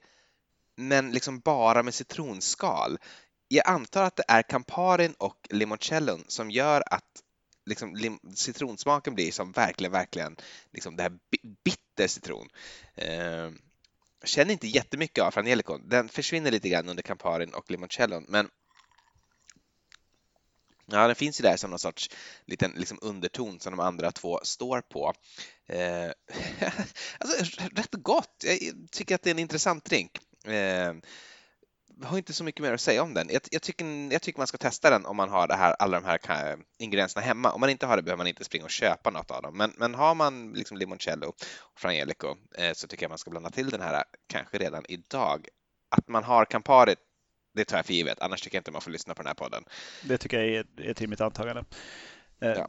[0.76, 2.98] men liksom bara med citronskal.
[3.48, 7.24] Jag antar att det är Camparin och limoncellon som gör att
[7.66, 10.36] liksom, citronsmaken blir som verkligen, verkligen
[10.72, 11.18] liksom det här
[11.64, 12.48] bitter citron.
[12.96, 13.52] Eh,
[14.24, 15.90] känner inte jättemycket av franelikon.
[15.90, 18.50] Den försvinner lite grann under Camparin och Limoncellon, men
[20.86, 22.10] Ja, den finns ju där som någon sorts
[22.46, 25.14] liten liksom underton som de andra två står på.
[25.68, 26.12] Eh,
[27.18, 28.44] alltså, rätt gott.
[28.44, 30.20] Jag tycker att det är en intressant drink.
[30.44, 30.94] Eh,
[32.02, 33.28] har inte så mycket mer att säga om den.
[33.30, 36.00] Jag, jag, tycker, jag tycker man ska testa den om man har det här, alla
[36.00, 37.52] de här ingredienserna hemma.
[37.52, 39.58] Om man inte har det behöver man inte springa och köpa något av dem.
[39.58, 41.36] Men, men har man liksom limoncello och
[41.76, 45.48] frangelico eh, så tycker jag man ska blanda till den här kanske redan idag.
[45.90, 46.96] Att man har Campari,
[47.54, 48.22] det tar jag för givet.
[48.22, 49.64] Annars tycker jag inte man får lyssna på den här podden.
[50.04, 51.64] Det tycker jag är, är till mitt antagande.
[52.42, 52.68] Eh, ja.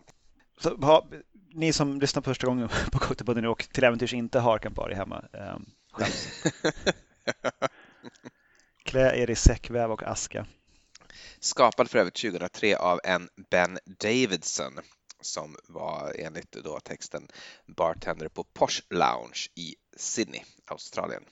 [0.60, 1.06] Så, ha,
[1.54, 5.24] ni som lyssnar på första gången på Cocktailpodden och till äventyrs inte har Campari hemma,
[5.32, 5.56] eh,
[5.92, 6.44] skäms.
[8.84, 10.46] Klä er i säckväv och aska.
[11.40, 14.78] Skapad för övrigt 2003 av en Ben Davidson
[15.20, 17.28] som var enligt då texten
[17.66, 21.24] bartender på Posh Lounge i Sydney, Australien.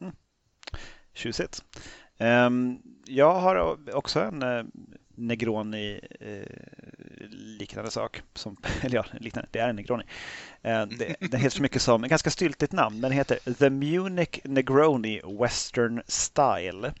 [0.00, 0.14] Mm.
[1.12, 1.64] Tjusigt.
[2.18, 4.64] Um, jag har också en uh,
[5.16, 6.42] Negroni eh,
[7.30, 8.22] liknande sak.
[8.34, 10.04] Som, eller ja, liknande, det är en Negroni.
[10.62, 14.40] Eh, det, den heter så mycket som, ett ganska styltigt namn, den heter The Munich
[14.44, 16.92] Negroni Western Style.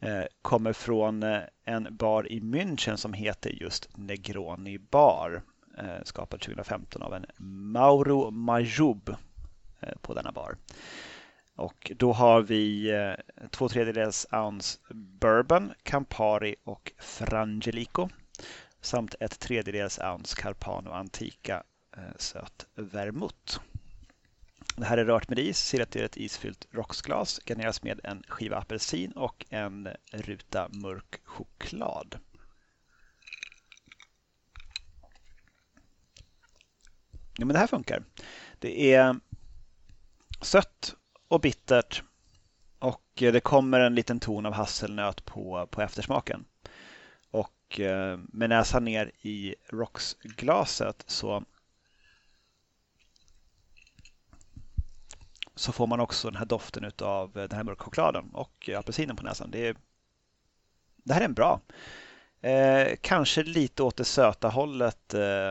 [0.00, 5.42] Eh, kommer från eh, en bar i München som heter just Negroni Bar.
[5.78, 7.26] Eh, skapad 2015 av en
[7.72, 9.16] Mauro Majoub
[10.00, 10.56] på denna bar.
[11.56, 18.08] Och då har vi eh, två tredjedels ounce bourbon, Campari och Frangelico
[18.80, 21.62] samt ett tredjedels ounce Carpano Antica
[21.96, 23.60] eh, söt vermouth.
[24.76, 28.56] Det här är rört med is, sirat i ett isfyllt rocksglas, garneras med en skiva
[28.56, 32.18] apelsin och en ruta mörk choklad.
[37.38, 38.04] Ja, men det här funkar.
[38.58, 39.14] Det är eh,
[40.40, 40.96] sött
[41.28, 42.02] och bittert.
[42.78, 46.44] Och eh, det kommer en liten ton av hasselnöt på, på eftersmaken.
[47.30, 51.44] Och eh, med näsan ner i rocksglaset så
[55.56, 59.16] så får man också den här doften av eh, den här mörka chokladen och apelsinen
[59.16, 59.50] på näsan.
[59.50, 59.76] Det, är,
[60.96, 61.60] det här är en bra.
[62.40, 65.14] Eh, kanske lite åt det söta hållet.
[65.14, 65.50] Eh,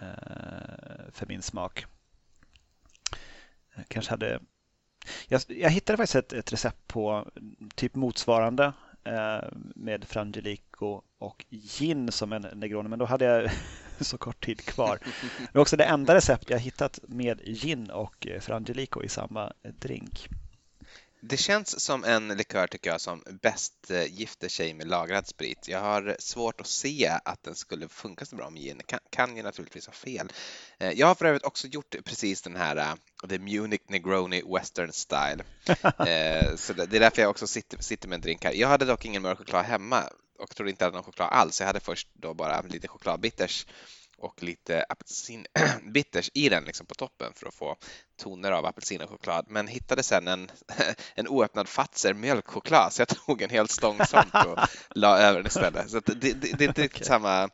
[0.00, 1.86] eh för min smak.
[3.88, 4.40] Kanske hade...
[5.28, 7.26] Jag, jag hittade faktiskt ett, ett, recept på
[7.74, 8.72] typ motsvarande
[9.04, 13.50] eh, med Frangelico och gin som en Negroni, men då hade jag
[14.00, 14.98] så kort tid kvar.
[15.52, 19.52] Det är också det enda recept jag hittat med gin och eh, Frangelico i samma
[19.62, 20.28] drink.
[21.22, 25.68] Det känns som en likör tycker jag som bäst eh, gifter sig med lagrad sprit.
[25.68, 28.80] Jag har svårt att se att den skulle funka så bra med gin.
[28.86, 30.32] Kan, kan ju naturligtvis ha fel.
[30.78, 32.94] Eh, jag har för övrigt också gjort precis den här uh,
[33.28, 35.44] The Munich Negroni Western Style.
[36.56, 38.52] så det är därför jag också sitter, sitter med en drink här.
[38.52, 40.04] Jag hade dock ingen mörk choklad hemma
[40.38, 41.60] och trodde inte att jag hade någon choklad alls.
[41.60, 43.66] Jag hade först då bara lite chokladbitters
[44.20, 47.76] och lite apelsinbitters i den liksom på toppen för att få
[48.16, 49.44] toner av apelsin och choklad.
[49.48, 50.50] Men hittade sen en,
[51.14, 54.58] en oöppnad Fazer mjölkchoklad så jag tog en hel stång sånt och
[54.90, 55.90] la över den istället.
[55.90, 57.48] Så det, det, det är inte riktigt samma,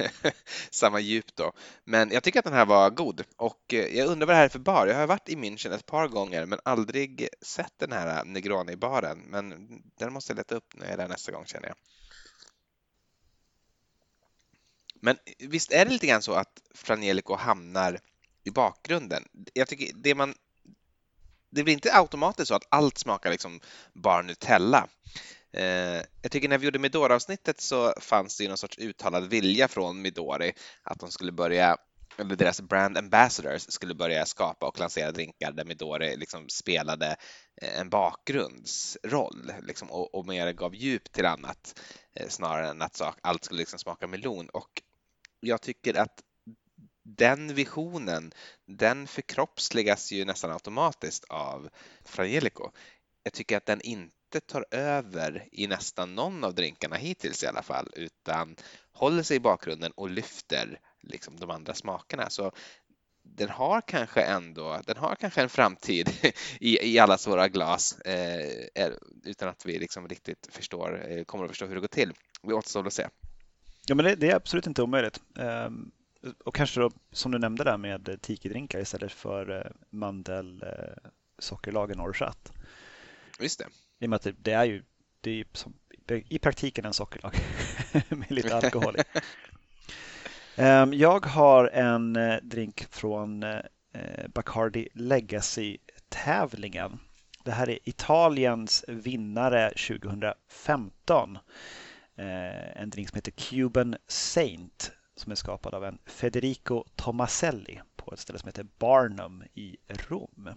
[0.70, 1.52] samma djup då.
[1.84, 4.44] Men jag tycker att den här var god och eh, jag undrar vad det här
[4.44, 4.86] är för bar.
[4.86, 9.18] Jag har varit i München ett par gånger men aldrig sett den här Negroni-baren.
[9.18, 11.76] Men den måste jag leta upp när jag är där nästa gång känner jag.
[15.02, 18.00] Men visst är det lite grann så att Frangelico hamnar
[18.44, 19.24] i bakgrunden?
[19.54, 20.34] Jag tycker det man
[21.50, 23.60] det blir inte automatiskt så att allt smakar liksom
[23.92, 24.88] bara Nutella.
[25.52, 29.68] Eh, jag tycker när vi gjorde Midori-avsnittet så fanns det ju någon sorts uttalad vilja
[29.68, 31.76] från Midori att de skulle börja
[32.18, 37.16] eller deras brand ambassadors skulle börja skapa och lansera drinkar där Midori liksom spelade
[37.62, 41.80] eh, en bakgrundsroll liksom, och, och mer gav djup till annat
[42.14, 44.48] eh, snarare än att sak, allt skulle liksom smaka melon.
[44.48, 44.82] Och
[45.42, 46.22] jag tycker att
[47.04, 48.32] den visionen,
[48.66, 51.68] den förkroppsligas ju nästan automatiskt av
[52.04, 52.70] Frangelico.
[53.22, 57.62] Jag tycker att den inte tar över i nästan någon av drinkarna hittills i alla
[57.62, 58.56] fall, utan
[58.92, 62.30] håller sig i bakgrunden och lyfter liksom de andra smakerna.
[62.30, 62.52] Så
[63.24, 66.10] den har kanske ändå, den har kanske en framtid
[66.60, 68.90] i, i allas våra glas eh,
[69.24, 72.12] utan att vi liksom riktigt förstår, eh, kommer att förstå hur det går till.
[72.42, 73.08] Vi återstår att se.
[73.86, 75.20] Ja, men det, det, är absolut inte omöjligt.
[75.34, 75.90] Um,
[76.44, 82.00] och kanske då, som du nämnde där med tiki-drinkar istället för uh, mandel, uh, sockerlagen
[82.00, 82.52] och orchat.
[83.40, 83.66] Just det.
[83.98, 84.82] I och med att det, det är ju
[85.20, 85.74] det är som,
[86.08, 87.34] i praktiken en sockerlag
[88.08, 89.00] med lite alkohol i.
[90.60, 93.60] Um, jag har en uh, drink från uh,
[94.28, 96.98] Bacardi Legacy-tävlingen.
[97.44, 101.38] Det här är Italiens vinnare 2015.
[102.22, 108.12] Eh, en drink som heter Cuban Saint som är skapad av en Federico Tomaselli på
[108.12, 110.48] ett ställe som heter Barnum i Rom.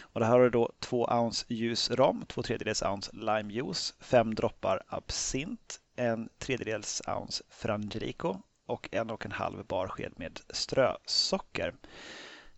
[0.00, 4.82] Och det här har då två ounce ljus rom, två tredjedels ounce limejuice, fem droppar
[4.88, 11.74] absint, en tredjedels ounce frangelico och en och en halv barsked med strösocker.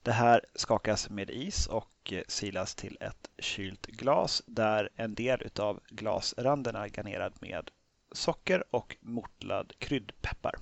[0.07, 5.81] Det här skakas med is och silas till ett kylt glas där en del av
[5.88, 7.71] glasranden är garnerad med
[8.12, 10.55] socker och mortlad kryddpeppar.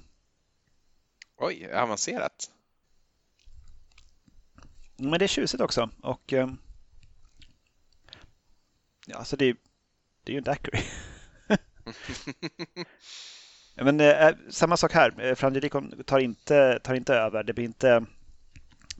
[1.36, 2.50] Oj, avancerat.
[4.96, 6.50] Men det är tjusigt också och eh,
[9.06, 9.56] ja, alltså det,
[10.24, 10.82] det är ju en daiquiri.
[13.74, 17.42] Men eh, samma sak här, Frangelico tar inte, tar inte över.
[17.42, 18.06] Det blir inte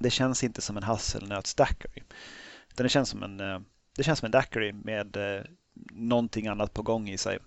[0.04, 2.02] det känns inte som en hasselnötsdackery.
[2.74, 3.60] Det känns som en, eh,
[3.96, 5.44] det känns som en daiquiri med eh,
[5.92, 7.38] någonting annat på gång i sig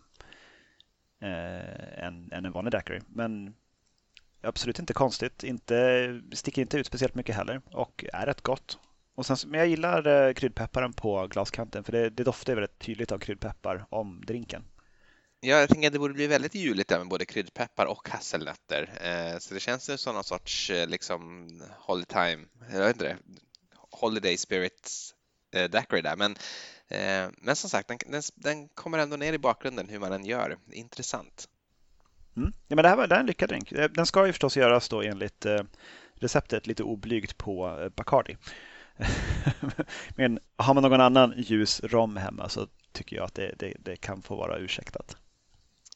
[1.21, 3.01] eh, än, än en vanlig daiquiri.
[3.07, 3.55] Men
[4.41, 5.43] absolut inte konstigt.
[5.43, 8.79] Inte, sticker inte ut speciellt mycket heller och är rätt gott.
[9.15, 13.11] Och sen, men jag gillar eh, kryddpepparen på glaskanten för det, det doftar väldigt tydligt
[13.11, 14.63] av kryddpeppar om drinken.
[15.39, 18.89] Ja, jag tänker att det borde bli väldigt juligt där med både kryddpeppar och hasselnötter.
[19.01, 23.05] Eh, så det känns ju som någon sorts eh, liksom holiday time, jag vet inte
[23.05, 23.17] det,
[23.91, 25.15] holiday spirits
[25.53, 26.15] eh, daiquiri där.
[26.15, 26.31] Men,
[26.87, 30.25] eh, men som sagt, den, den, den, kommer ändå ner i bakgrunden hur man än
[30.25, 30.57] gör.
[30.71, 31.49] Intressant.
[32.37, 32.53] Mm.
[32.67, 33.71] Ja, men det här var det är en lyckad drink.
[33.71, 35.63] Eh, den ska ju förstås göras då enligt eh,
[36.13, 38.37] receptet lite oblygt på Bacardi.
[40.15, 43.95] men har man någon annan ljus rom hemma så tycker jag att det, det, det
[43.95, 45.17] kan få vara ursäktat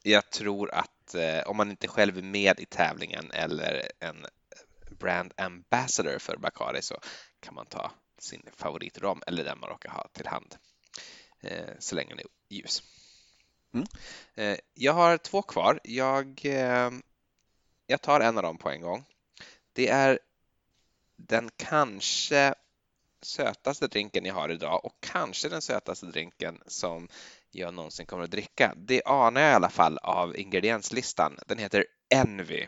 [0.02, 4.26] jag tror att eh, om man inte själv är med i tävlingen eller en
[4.90, 7.00] brand ambassador för Bacardi så
[7.40, 10.56] kan man ta sin favoritrom eller den man råkar ha till hand
[11.40, 12.82] eh, så länge den är ljus.
[13.74, 13.86] Mm.
[14.34, 15.80] Eh, jag har två kvar.
[15.84, 16.90] Jag, eh,
[17.86, 19.04] jag tar en av dem på en gång.
[19.72, 20.18] Det är
[21.16, 22.54] den kanske
[23.22, 27.08] sötaste drinken jag har idag och kanske den sötaste drinken som
[27.52, 28.74] jag någonsin kommer att dricka.
[28.76, 31.38] Det anar jag i alla fall av ingredienslistan.
[31.46, 31.84] Den heter
[32.14, 32.66] Envy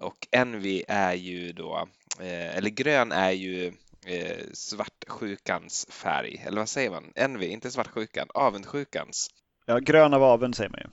[0.00, 1.88] och Envy är ju då,
[2.20, 3.72] eh, eller grön är ju
[4.06, 7.12] eh, svartsjukans färg, eller vad säger man?
[7.14, 9.30] Envy, inte svartsjukan, avundsjukans.
[9.66, 10.86] Ja, grön av avund säger man ju.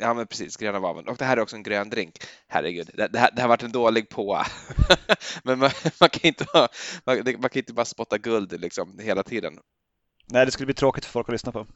[0.00, 1.08] Ja, men precis, grön av avund.
[1.08, 2.14] Och det här är också en grön drink.
[2.48, 4.42] Herregud, det, det, här, det har varit en dålig på.
[5.42, 6.68] men man, man, kan inte ha,
[7.04, 9.58] man, man, kan inte bara spotta guld liksom hela tiden.
[10.26, 11.66] Nej, det skulle bli tråkigt för folk att lyssna på.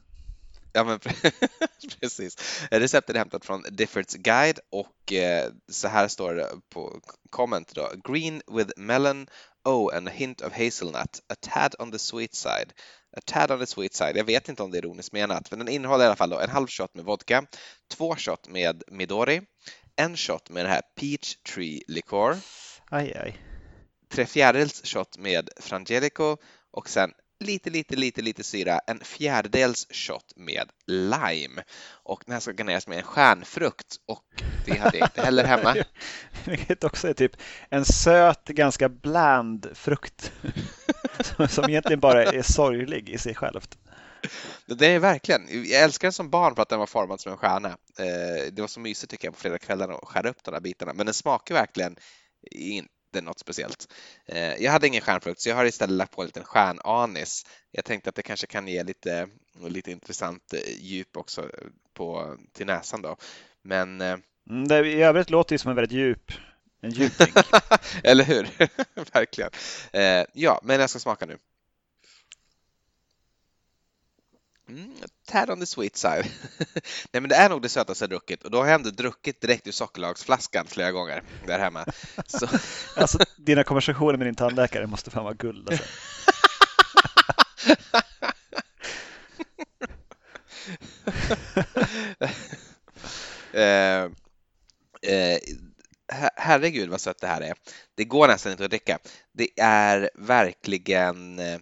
[0.73, 0.99] Ja, men
[1.99, 2.61] precis.
[2.71, 7.91] Receptet är hämtat från Diffords Guide och eh, så här står det på comment då.
[8.03, 9.27] Green with melon,
[9.65, 12.73] oh and a hint of hazelnut, a tad on the sweet side.
[13.17, 14.17] A tad on the sweet side.
[14.17, 16.39] Jag vet inte om det är ironiskt menat, men den innehåller i alla fall då
[16.39, 17.45] en halv shot med vodka,
[17.91, 19.41] två shot med Midori,
[19.95, 22.37] en shot med den här Peach Tree Liqueur,
[22.91, 23.37] Aj, aj.
[24.11, 26.37] tre fjärdedels shot med Frangelico
[26.71, 27.11] och sen
[27.43, 31.63] lite, lite, lite, lite syra, en fjärdedels shot med lime.
[32.03, 34.23] Och den här ska garneras med en stjärnfrukt och
[34.65, 35.75] det hade jag inte heller hemma.
[36.45, 37.31] Vilket också är typ
[37.69, 40.31] en söt, ganska bland frukt
[41.49, 43.77] som egentligen bara är sorglig i sig självt.
[44.65, 45.47] Det är verkligen.
[45.49, 47.69] Jag älskar den som barn för att den var formad som en stjärna.
[47.99, 50.93] Eh, det var så mysigt tycker jag på fredagskvällarna att skära upp de där bitarna,
[50.93, 51.95] men den smakar verkligen
[53.13, 53.93] inte något speciellt.
[54.25, 57.45] Eh, jag hade ingen stjärnfrukt så jag har istället lagt på en liten stjärnanis.
[57.71, 59.27] Jag tänkte att det kanske kan ge lite,
[59.67, 61.49] lite intressant eh, djup också
[61.93, 63.17] på, till näsan då.
[63.61, 66.31] Men mm, det, I övrigt låter det som en väldigt djup
[66.81, 67.13] en djup.
[68.03, 68.49] Eller hur?
[69.13, 69.49] Verkligen.
[70.33, 71.37] ja, men jag ska smaka nu.
[74.73, 74.93] Mm,
[75.27, 76.25] tad on the sweet side.
[77.11, 79.41] Nej, men det är nog det sötaste jag druckit och då har jag ändå druckit
[79.41, 81.85] direkt ur sockerlagsflaskan flera gånger där hemma.
[82.27, 82.47] Så...
[82.95, 85.69] alltså, dina konversationer med din tandläkare måste fan vara guld.
[85.69, 85.83] Alltså.
[93.57, 94.03] eh,
[95.01, 95.39] eh,
[96.35, 97.53] herregud vad sött det här är.
[97.95, 98.99] Det går nästan inte att dricka.
[99.31, 101.59] Det är verkligen eh,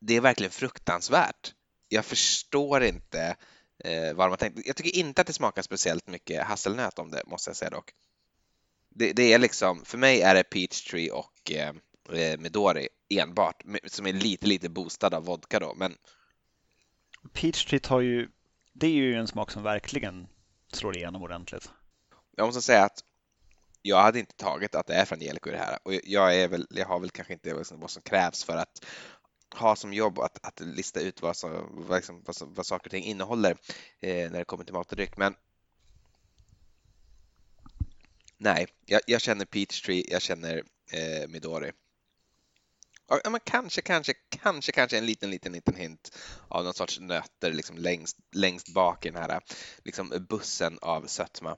[0.00, 1.54] det är verkligen fruktansvärt
[1.88, 3.36] jag förstår inte
[3.84, 4.66] eh, vad de har tänkt.
[4.66, 7.90] Jag tycker inte att det smakar speciellt mycket hasselnöt om det, måste jag säga dock.
[8.88, 11.74] Det, det är liksom, för mig är det Peachtree och eh,
[12.12, 15.96] eh Midori enbart, som är lite, lite boostad av vodka då, men
[17.32, 18.28] Peachtree har ju,
[18.72, 20.28] det är ju en smak som verkligen
[20.72, 21.70] slår igenom ordentligt.
[22.36, 23.04] Jag måste säga att
[23.82, 26.48] jag hade inte tagit att det är från Angelico i det här och jag, är
[26.48, 28.84] väl, jag har väl kanske inte vad som krävs för att
[29.58, 31.50] ha som jobb att, att lista ut vad, som,
[31.88, 33.56] vad, vad, vad saker och ting innehåller
[34.00, 35.16] eh, när det kommer till mat och dryck.
[35.16, 35.34] Men
[38.36, 41.72] nej, jag, jag känner Peachtree, jag känner eh, Midori.
[43.08, 46.18] Ja, men kanske, kanske, kanske, kanske en liten, liten, liten hint
[46.48, 49.40] av någon sorts nötter liksom längst, längst bak i den här
[49.84, 51.56] liksom bussen av sötma.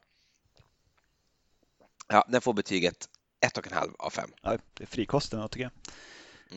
[2.09, 3.09] Ja, den får betyget
[3.41, 4.31] ett och en halv av fem.
[4.43, 5.73] Ja, det är frikosten tycker jag.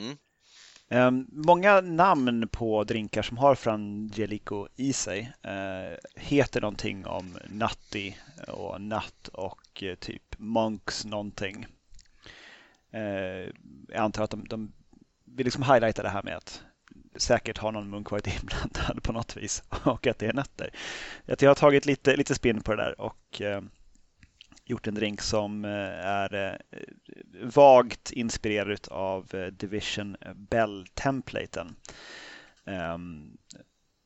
[0.01, 0.17] Mm.
[0.93, 8.13] Ehm, många namn på drinkar som har Frangelico i sig eh, heter någonting om Nutty
[8.47, 11.65] och Nut och eh, typ Monks någonting.
[12.91, 13.01] Eh,
[13.88, 14.71] jag antar att de, de
[15.25, 16.63] vill liksom highlighta det här med att
[17.15, 20.69] säkert har någon munk varit inblandad på något vis och att det är nötter.
[21.25, 23.41] jag har tagit lite, lite spinn på det där och
[24.65, 25.71] gjort en drink som eh,
[26.06, 26.80] är eh,
[27.43, 31.76] vagt inspirerad av eh, Division Bell-templaten.
[32.65, 33.38] Ehm,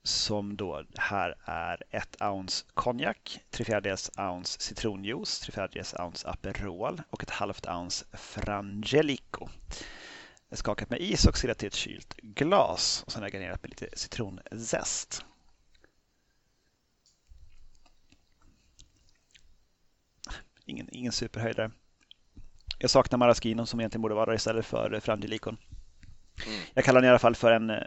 [0.04, 7.02] som då här är 1 ounce konjak, tre fjärdedels ounce citronjuice, tre fjärdedels ounce Aperol
[7.10, 9.50] och ett halvt ounce Frangelico.
[10.52, 13.70] Skakat med is och sillat till ett kylt glas och sen har jag garnerat med
[13.70, 15.26] lite citronzest.
[20.68, 21.72] Ingen, ingen superhöjdare.
[22.80, 25.58] Jag saknar Maraschino som egentligen borde vara där istället för Frangelicon.
[26.46, 26.60] Mm.
[26.74, 27.78] Jag kallar den i alla fall för en, eh,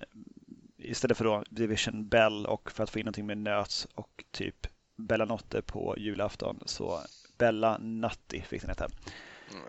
[0.78, 4.66] istället för då Division Bell och för att få in någonting med nöt och typ
[4.97, 7.01] Bella Notte på julafton så
[7.39, 8.89] Bella Natti fick den heta.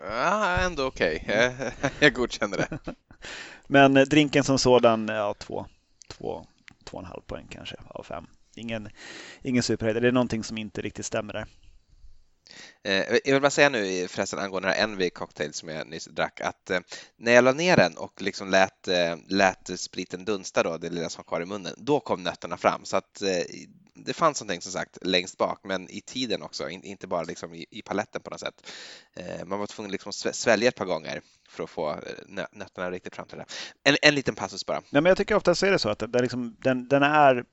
[0.02, 1.20] Ja, ändå okej.
[1.24, 1.70] Okay.
[2.00, 2.78] Jag godkänner det.
[3.66, 5.66] Men eh, drinken som sådan, ja, två,
[6.08, 6.46] två,
[6.84, 8.26] två och en halv poäng kanske av fem.
[8.54, 8.88] Ingen,
[9.42, 10.02] ingen superhöjdare.
[10.02, 11.46] Det är någonting som inte riktigt stämmer där.
[12.84, 16.04] Eh, jag vill bara säga nu förresten angående den här Envy cocktail som jag nyss
[16.04, 16.80] drack att eh,
[17.16, 21.08] när jag la ner den och liksom lät, eh, lät spriten dunsta då, det lilla
[21.08, 22.84] som var kvar i munnen, då kom nötterna fram.
[22.84, 23.22] Så att
[23.94, 27.82] det fanns någonting som sagt längst bak, men i tiden också, inte bara liksom i,
[27.84, 28.70] paletten på något sätt.
[29.46, 31.96] Man var tvungen att liksom svälja ett par gånger för att få
[32.52, 33.44] nötterna riktigt fram till det.
[33.84, 34.80] En, en liten passus bara.
[34.90, 37.44] Nej, men jag tycker ofta så är det så att den, liksom, den, den är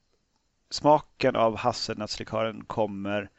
[0.69, 3.29] smaken av hasselnötslikören kommer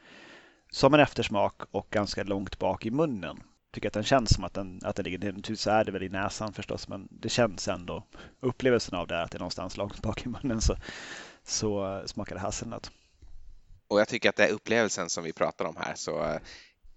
[0.71, 3.43] som en eftersmak och ganska långt bak i munnen.
[3.73, 6.03] Tycker att den känns som att den, att den ligger, naturligtvis typ är det väl
[6.03, 8.03] i näsan förstås, men det känns ändå,
[8.39, 10.75] upplevelsen av det att det är någonstans långt bak i munnen så,
[11.43, 12.91] så eh, smakar det hasselnöt.
[13.87, 16.39] Och jag tycker att det är upplevelsen som vi pratar om här, så eh,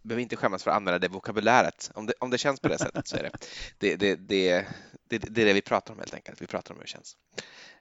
[0.03, 1.91] behöver inte skämmas för att använda det vokabuläret.
[1.95, 3.31] Om det, om det känns på det sättet så är det.
[3.79, 4.67] Det, det, det,
[5.09, 6.43] det, det är det vi pratar om helt enkelt.
[6.43, 7.17] Vi pratar om hur det känns.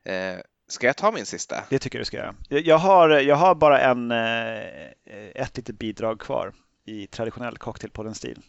[0.03, 1.63] Eh, ska jag ta min sista?
[1.69, 2.35] Det tycker du ska göra.
[2.49, 4.87] Jag har, jag har bara en, eh,
[5.35, 6.53] ett litet bidrag kvar
[6.85, 8.41] i traditionell cocktailpodden-stil.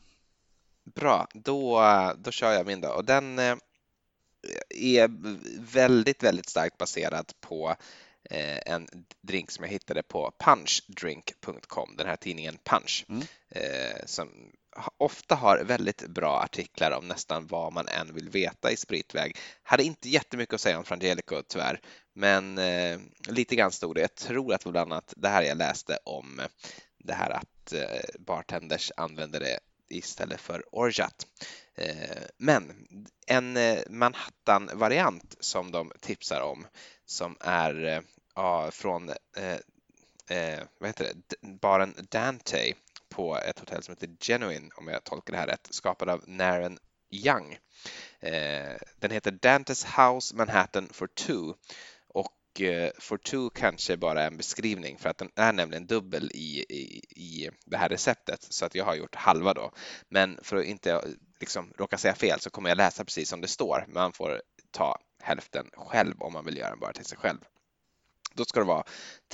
[0.95, 1.83] Bra, då,
[2.19, 2.89] då kör jag min då.
[2.89, 3.57] Och den eh,
[4.71, 5.11] är
[5.73, 7.77] väldigt, väldigt starkt baserad på
[8.31, 8.89] Eh, en
[9.21, 13.23] drink som jag hittade på punchdrink.com, den här tidningen Punch, mm.
[14.07, 14.29] Som
[14.99, 19.37] ofta har väldigt bra artiklar om nästan vad man än vill veta i spritväg.
[19.63, 21.81] Hade inte jättemycket att säga om Frangelico tyvärr,
[22.13, 22.99] men eh,
[23.29, 24.01] lite grann stod det.
[24.01, 26.47] Jag tror att det var bland annat det här jag läste om eh,
[26.99, 29.59] det här att eh, bartenders använder det
[29.89, 31.27] istället för orjat.
[31.75, 32.87] Eh, men
[33.27, 33.59] en
[33.89, 36.67] Manhattan-variant som de tipsar om
[37.07, 38.03] som är
[38.35, 39.59] ja, från eh,
[40.39, 41.49] eh, vad heter det?
[41.61, 42.75] baren Dante
[43.15, 46.79] på ett hotell som heter Genuine, om jag tolkar det här rätt, skapad av Naren
[47.11, 47.59] Young.
[48.21, 51.55] Eh, den heter Dantes House Manhattan for Two
[52.09, 56.31] och eh, for Two kanske bara är en beskrivning för att den är nämligen dubbel
[56.35, 59.71] i, i, i det här receptet så att jag har gjort halva då.
[60.09, 61.05] Men för att inte
[61.41, 63.85] liksom råka säga fel så kommer jag läsa precis som det står.
[63.89, 67.39] Man får ta hälften själv om man vill göra den bara till sig själv.
[68.33, 68.85] Då ska det vara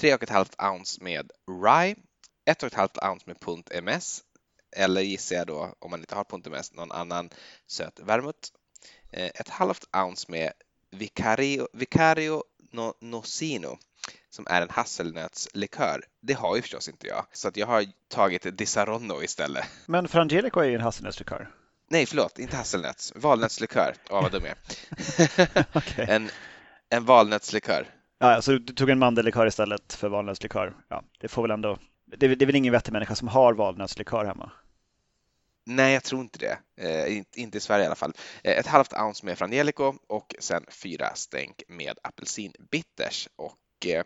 [0.00, 1.30] 3,5 ounce med
[1.64, 1.96] rye,
[2.50, 4.22] 1,5 ounce med punt MS
[4.76, 7.30] eller gissar jag då, om man inte har punt MS, någon annan
[7.66, 8.48] söt vermouth.
[9.12, 10.52] Eh, ett halvt ounce med
[10.90, 13.78] Vicario, Vicario no, Nocino
[14.30, 16.04] som är en hasselnötslikör.
[16.20, 19.64] Det har ju förstås inte jag, så att jag har tagit Disaronno istället.
[19.86, 21.50] Men Frangelico är ju en hasselnötslikör.
[21.88, 23.12] Nej, förlåt, inte hasselnöts.
[23.16, 23.94] Valnötslikör.
[24.10, 24.56] Åh, vad dum jag
[25.74, 26.06] okay.
[26.08, 26.30] en,
[26.88, 27.86] en valnötslikör.
[28.18, 30.74] Ja, alltså du tog en mandellikör istället för valnötslikör.
[30.88, 31.78] Ja, det får väl ändå...
[32.16, 34.52] Det är, det är väl ingen vettig människa som har valnötslikör hemma?
[35.66, 36.58] Nej, jag tror inte det.
[36.76, 38.12] Eh, inte i Sverige i alla fall.
[38.44, 43.28] Eh, ett halvt ounce med Frangelico och sen fyra stänk med apelsinbitters.
[43.36, 44.04] Och eh,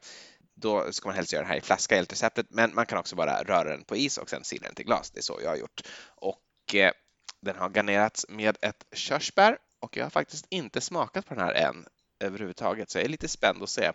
[0.54, 3.16] då ska man helst göra den här i flaska enligt receptet, men man kan också
[3.16, 5.10] bara röra den på is och sen sila den till glas.
[5.10, 5.80] Det är så jag har gjort.
[6.06, 6.92] Och eh,
[7.40, 11.54] den har garnerats med ett körsbär och jag har faktiskt inte smakat på den här
[11.54, 11.86] än
[12.20, 13.92] överhuvudtaget, så jag är lite spänd att se.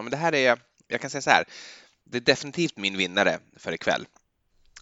[0.00, 1.44] Ja, men det här är, jag kan säga så här,
[2.04, 4.06] det är definitivt min vinnare för ikväll.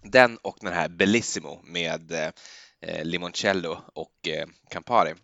[0.02, 2.12] Den och den här Bellissimo med
[2.80, 5.14] eh, limoncello och eh, Campari.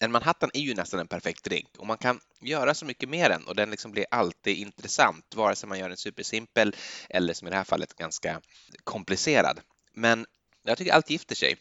[0.00, 3.30] En Manhattan är ju nästan en perfekt drink och man kan göra så mycket med
[3.30, 6.76] den och den liksom blir alltid intressant, vare sig man gör den supersimpel
[7.08, 8.40] eller som i det här fallet ganska
[8.84, 9.60] komplicerad.
[9.92, 10.26] Men
[10.62, 11.56] jag tycker allt gifter sig.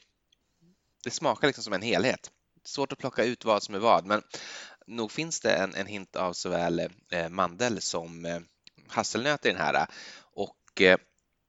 [1.03, 2.31] Det smakar liksom som en helhet.
[2.63, 4.23] Svårt att plocka ut vad som är vad, men
[4.87, 8.39] nog finns det en, en hint av såväl eh, mandel som eh,
[8.87, 9.87] hasselnöt i den här.
[10.21, 10.97] Och eh,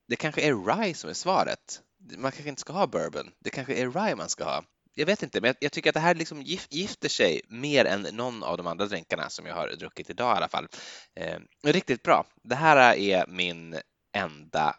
[0.09, 1.83] det kanske är rye som är svaret.
[2.17, 3.31] Man kanske inte ska ha bourbon.
[3.39, 4.65] Det kanske är rye man ska ha.
[4.95, 8.03] Jag vet inte, men jag, jag tycker att det här liksom gifter sig mer än
[8.13, 10.69] någon av de andra drinkarna som jag har druckit idag i alla fall.
[11.15, 12.27] Eh, riktigt bra.
[12.43, 13.81] Det här är min
[14.13, 14.77] enda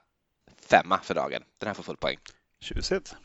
[0.57, 1.43] femma för dagen.
[1.57, 2.17] Den här får full poäng.
[2.61, 3.15] Tjusigt.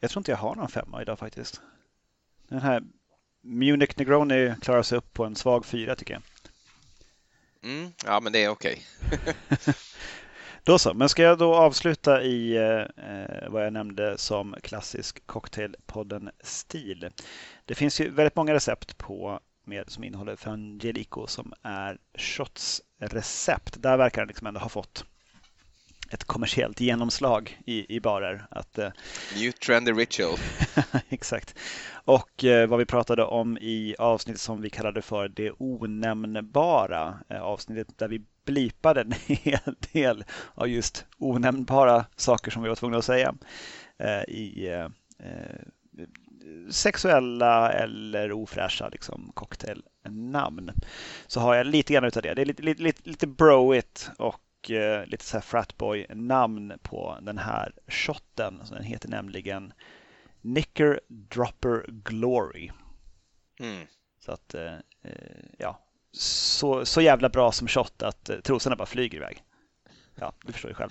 [0.00, 1.60] Jag tror inte jag har någon femma idag faktiskt.
[2.48, 2.82] Den här
[3.46, 6.22] Munich Negroni klarar sig upp på en svag fyra tycker jag.
[7.62, 8.82] Mm, ja, men det är okej.
[9.12, 9.74] Okay.
[10.64, 17.10] då så, men ska jag då avsluta i eh, vad jag nämnde som klassisk cocktailpodden-stil.
[17.64, 23.76] Det finns ju väldigt många recept på med, som innehåller Frangelico som är shots-recept.
[23.78, 25.04] Där verkar den liksom ändå ha fått
[26.10, 28.46] ett kommersiellt genomslag i, i barer.
[28.50, 28.90] Att, eh,
[29.36, 30.38] New trendy ritual.
[31.08, 31.54] exakt.
[32.04, 37.42] Och eh, vad vi pratade om i avsnittet som vi kallade för det onämnbara, eh,
[37.42, 42.98] avsnittet där vi blipade en hel del av just onämnbara saker som vi var tvungna
[42.98, 43.34] att säga
[43.98, 44.88] eh, i eh,
[45.28, 45.60] eh,
[46.70, 50.70] sexuella eller ofräscha liksom, cocktailnamn.
[51.26, 52.34] Så har jag lite grann utav det.
[52.34, 54.40] Det är lite, lite, lite, lite broigt och
[55.06, 58.60] lite så här fratboy-namn på den här shotten.
[58.64, 59.72] Så den heter nämligen
[60.42, 62.70] Knicker Dropper Glory.
[63.60, 63.86] Mm.
[64.20, 65.80] Så att, eh, eh, ja,
[66.12, 69.42] så, så jävla bra som shot att eh, trosorna bara flyger iväg.
[70.14, 70.90] Ja, du förstår ju själv.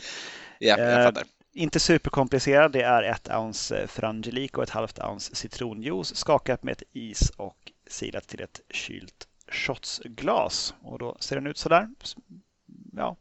[0.59, 1.24] Ja, jag eh, fattar.
[1.53, 2.72] Inte superkomplicerad.
[2.72, 7.30] Det är ett ounce eh, frangelico och ett halvt ounce citronjuice skakat med ett is
[7.30, 11.89] och silat till ett kylt shotsglas och då ser den ut så där.
[12.93, 13.16] Ja,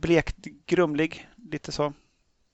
[0.00, 0.36] blekt,
[0.66, 1.92] grumlig, lite så.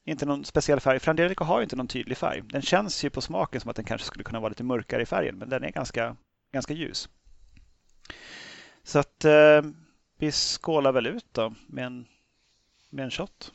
[0.04, 1.00] Inte någon speciell färg.
[1.00, 2.42] Frangelico har ju inte någon tydlig färg.
[2.44, 5.06] Den känns ju på smaken som att den kanske skulle kunna vara lite mörkare i
[5.06, 6.16] färgen, men den är ganska,
[6.52, 7.08] ganska ljus.
[8.82, 9.62] Så att eh,
[10.18, 12.06] vi skålar väl ut då med en,
[12.90, 13.52] med en shot.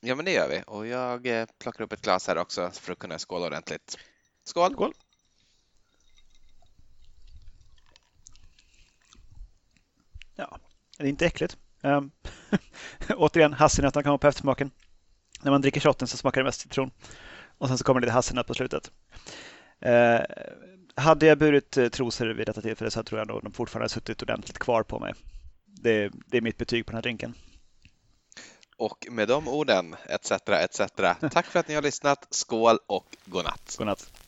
[0.00, 0.62] Ja, men det gör vi.
[0.66, 3.98] Och jag eh, plockar upp ett glas här också för att kunna skåla ordentligt.
[4.44, 4.72] Skål!
[4.72, 4.92] Skål!
[10.34, 10.58] Ja,
[10.98, 11.56] det är inte äckligt.
[11.84, 12.10] Um,
[13.16, 14.70] återigen, hasselnötterna kommer på eftersmaken.
[15.42, 16.90] När man dricker shotten så smakar det mest citron.
[17.58, 18.90] Och sen så kommer det lite hasselnöt på slutet.
[19.86, 20.20] Uh,
[20.94, 24.22] hade jag burit uh, trosor vid detta tillfälle så tror jag nog de fortfarande suttit
[24.22, 25.14] ordentligt kvar på mig.
[25.66, 27.34] Det, det är mitt betyg på den här drinken.
[28.76, 30.32] Och med de orden, etc.
[30.48, 30.80] etc.
[31.30, 32.26] Tack för att ni har lyssnat.
[32.30, 33.74] Skål och godnatt.
[33.78, 34.23] Godnatt.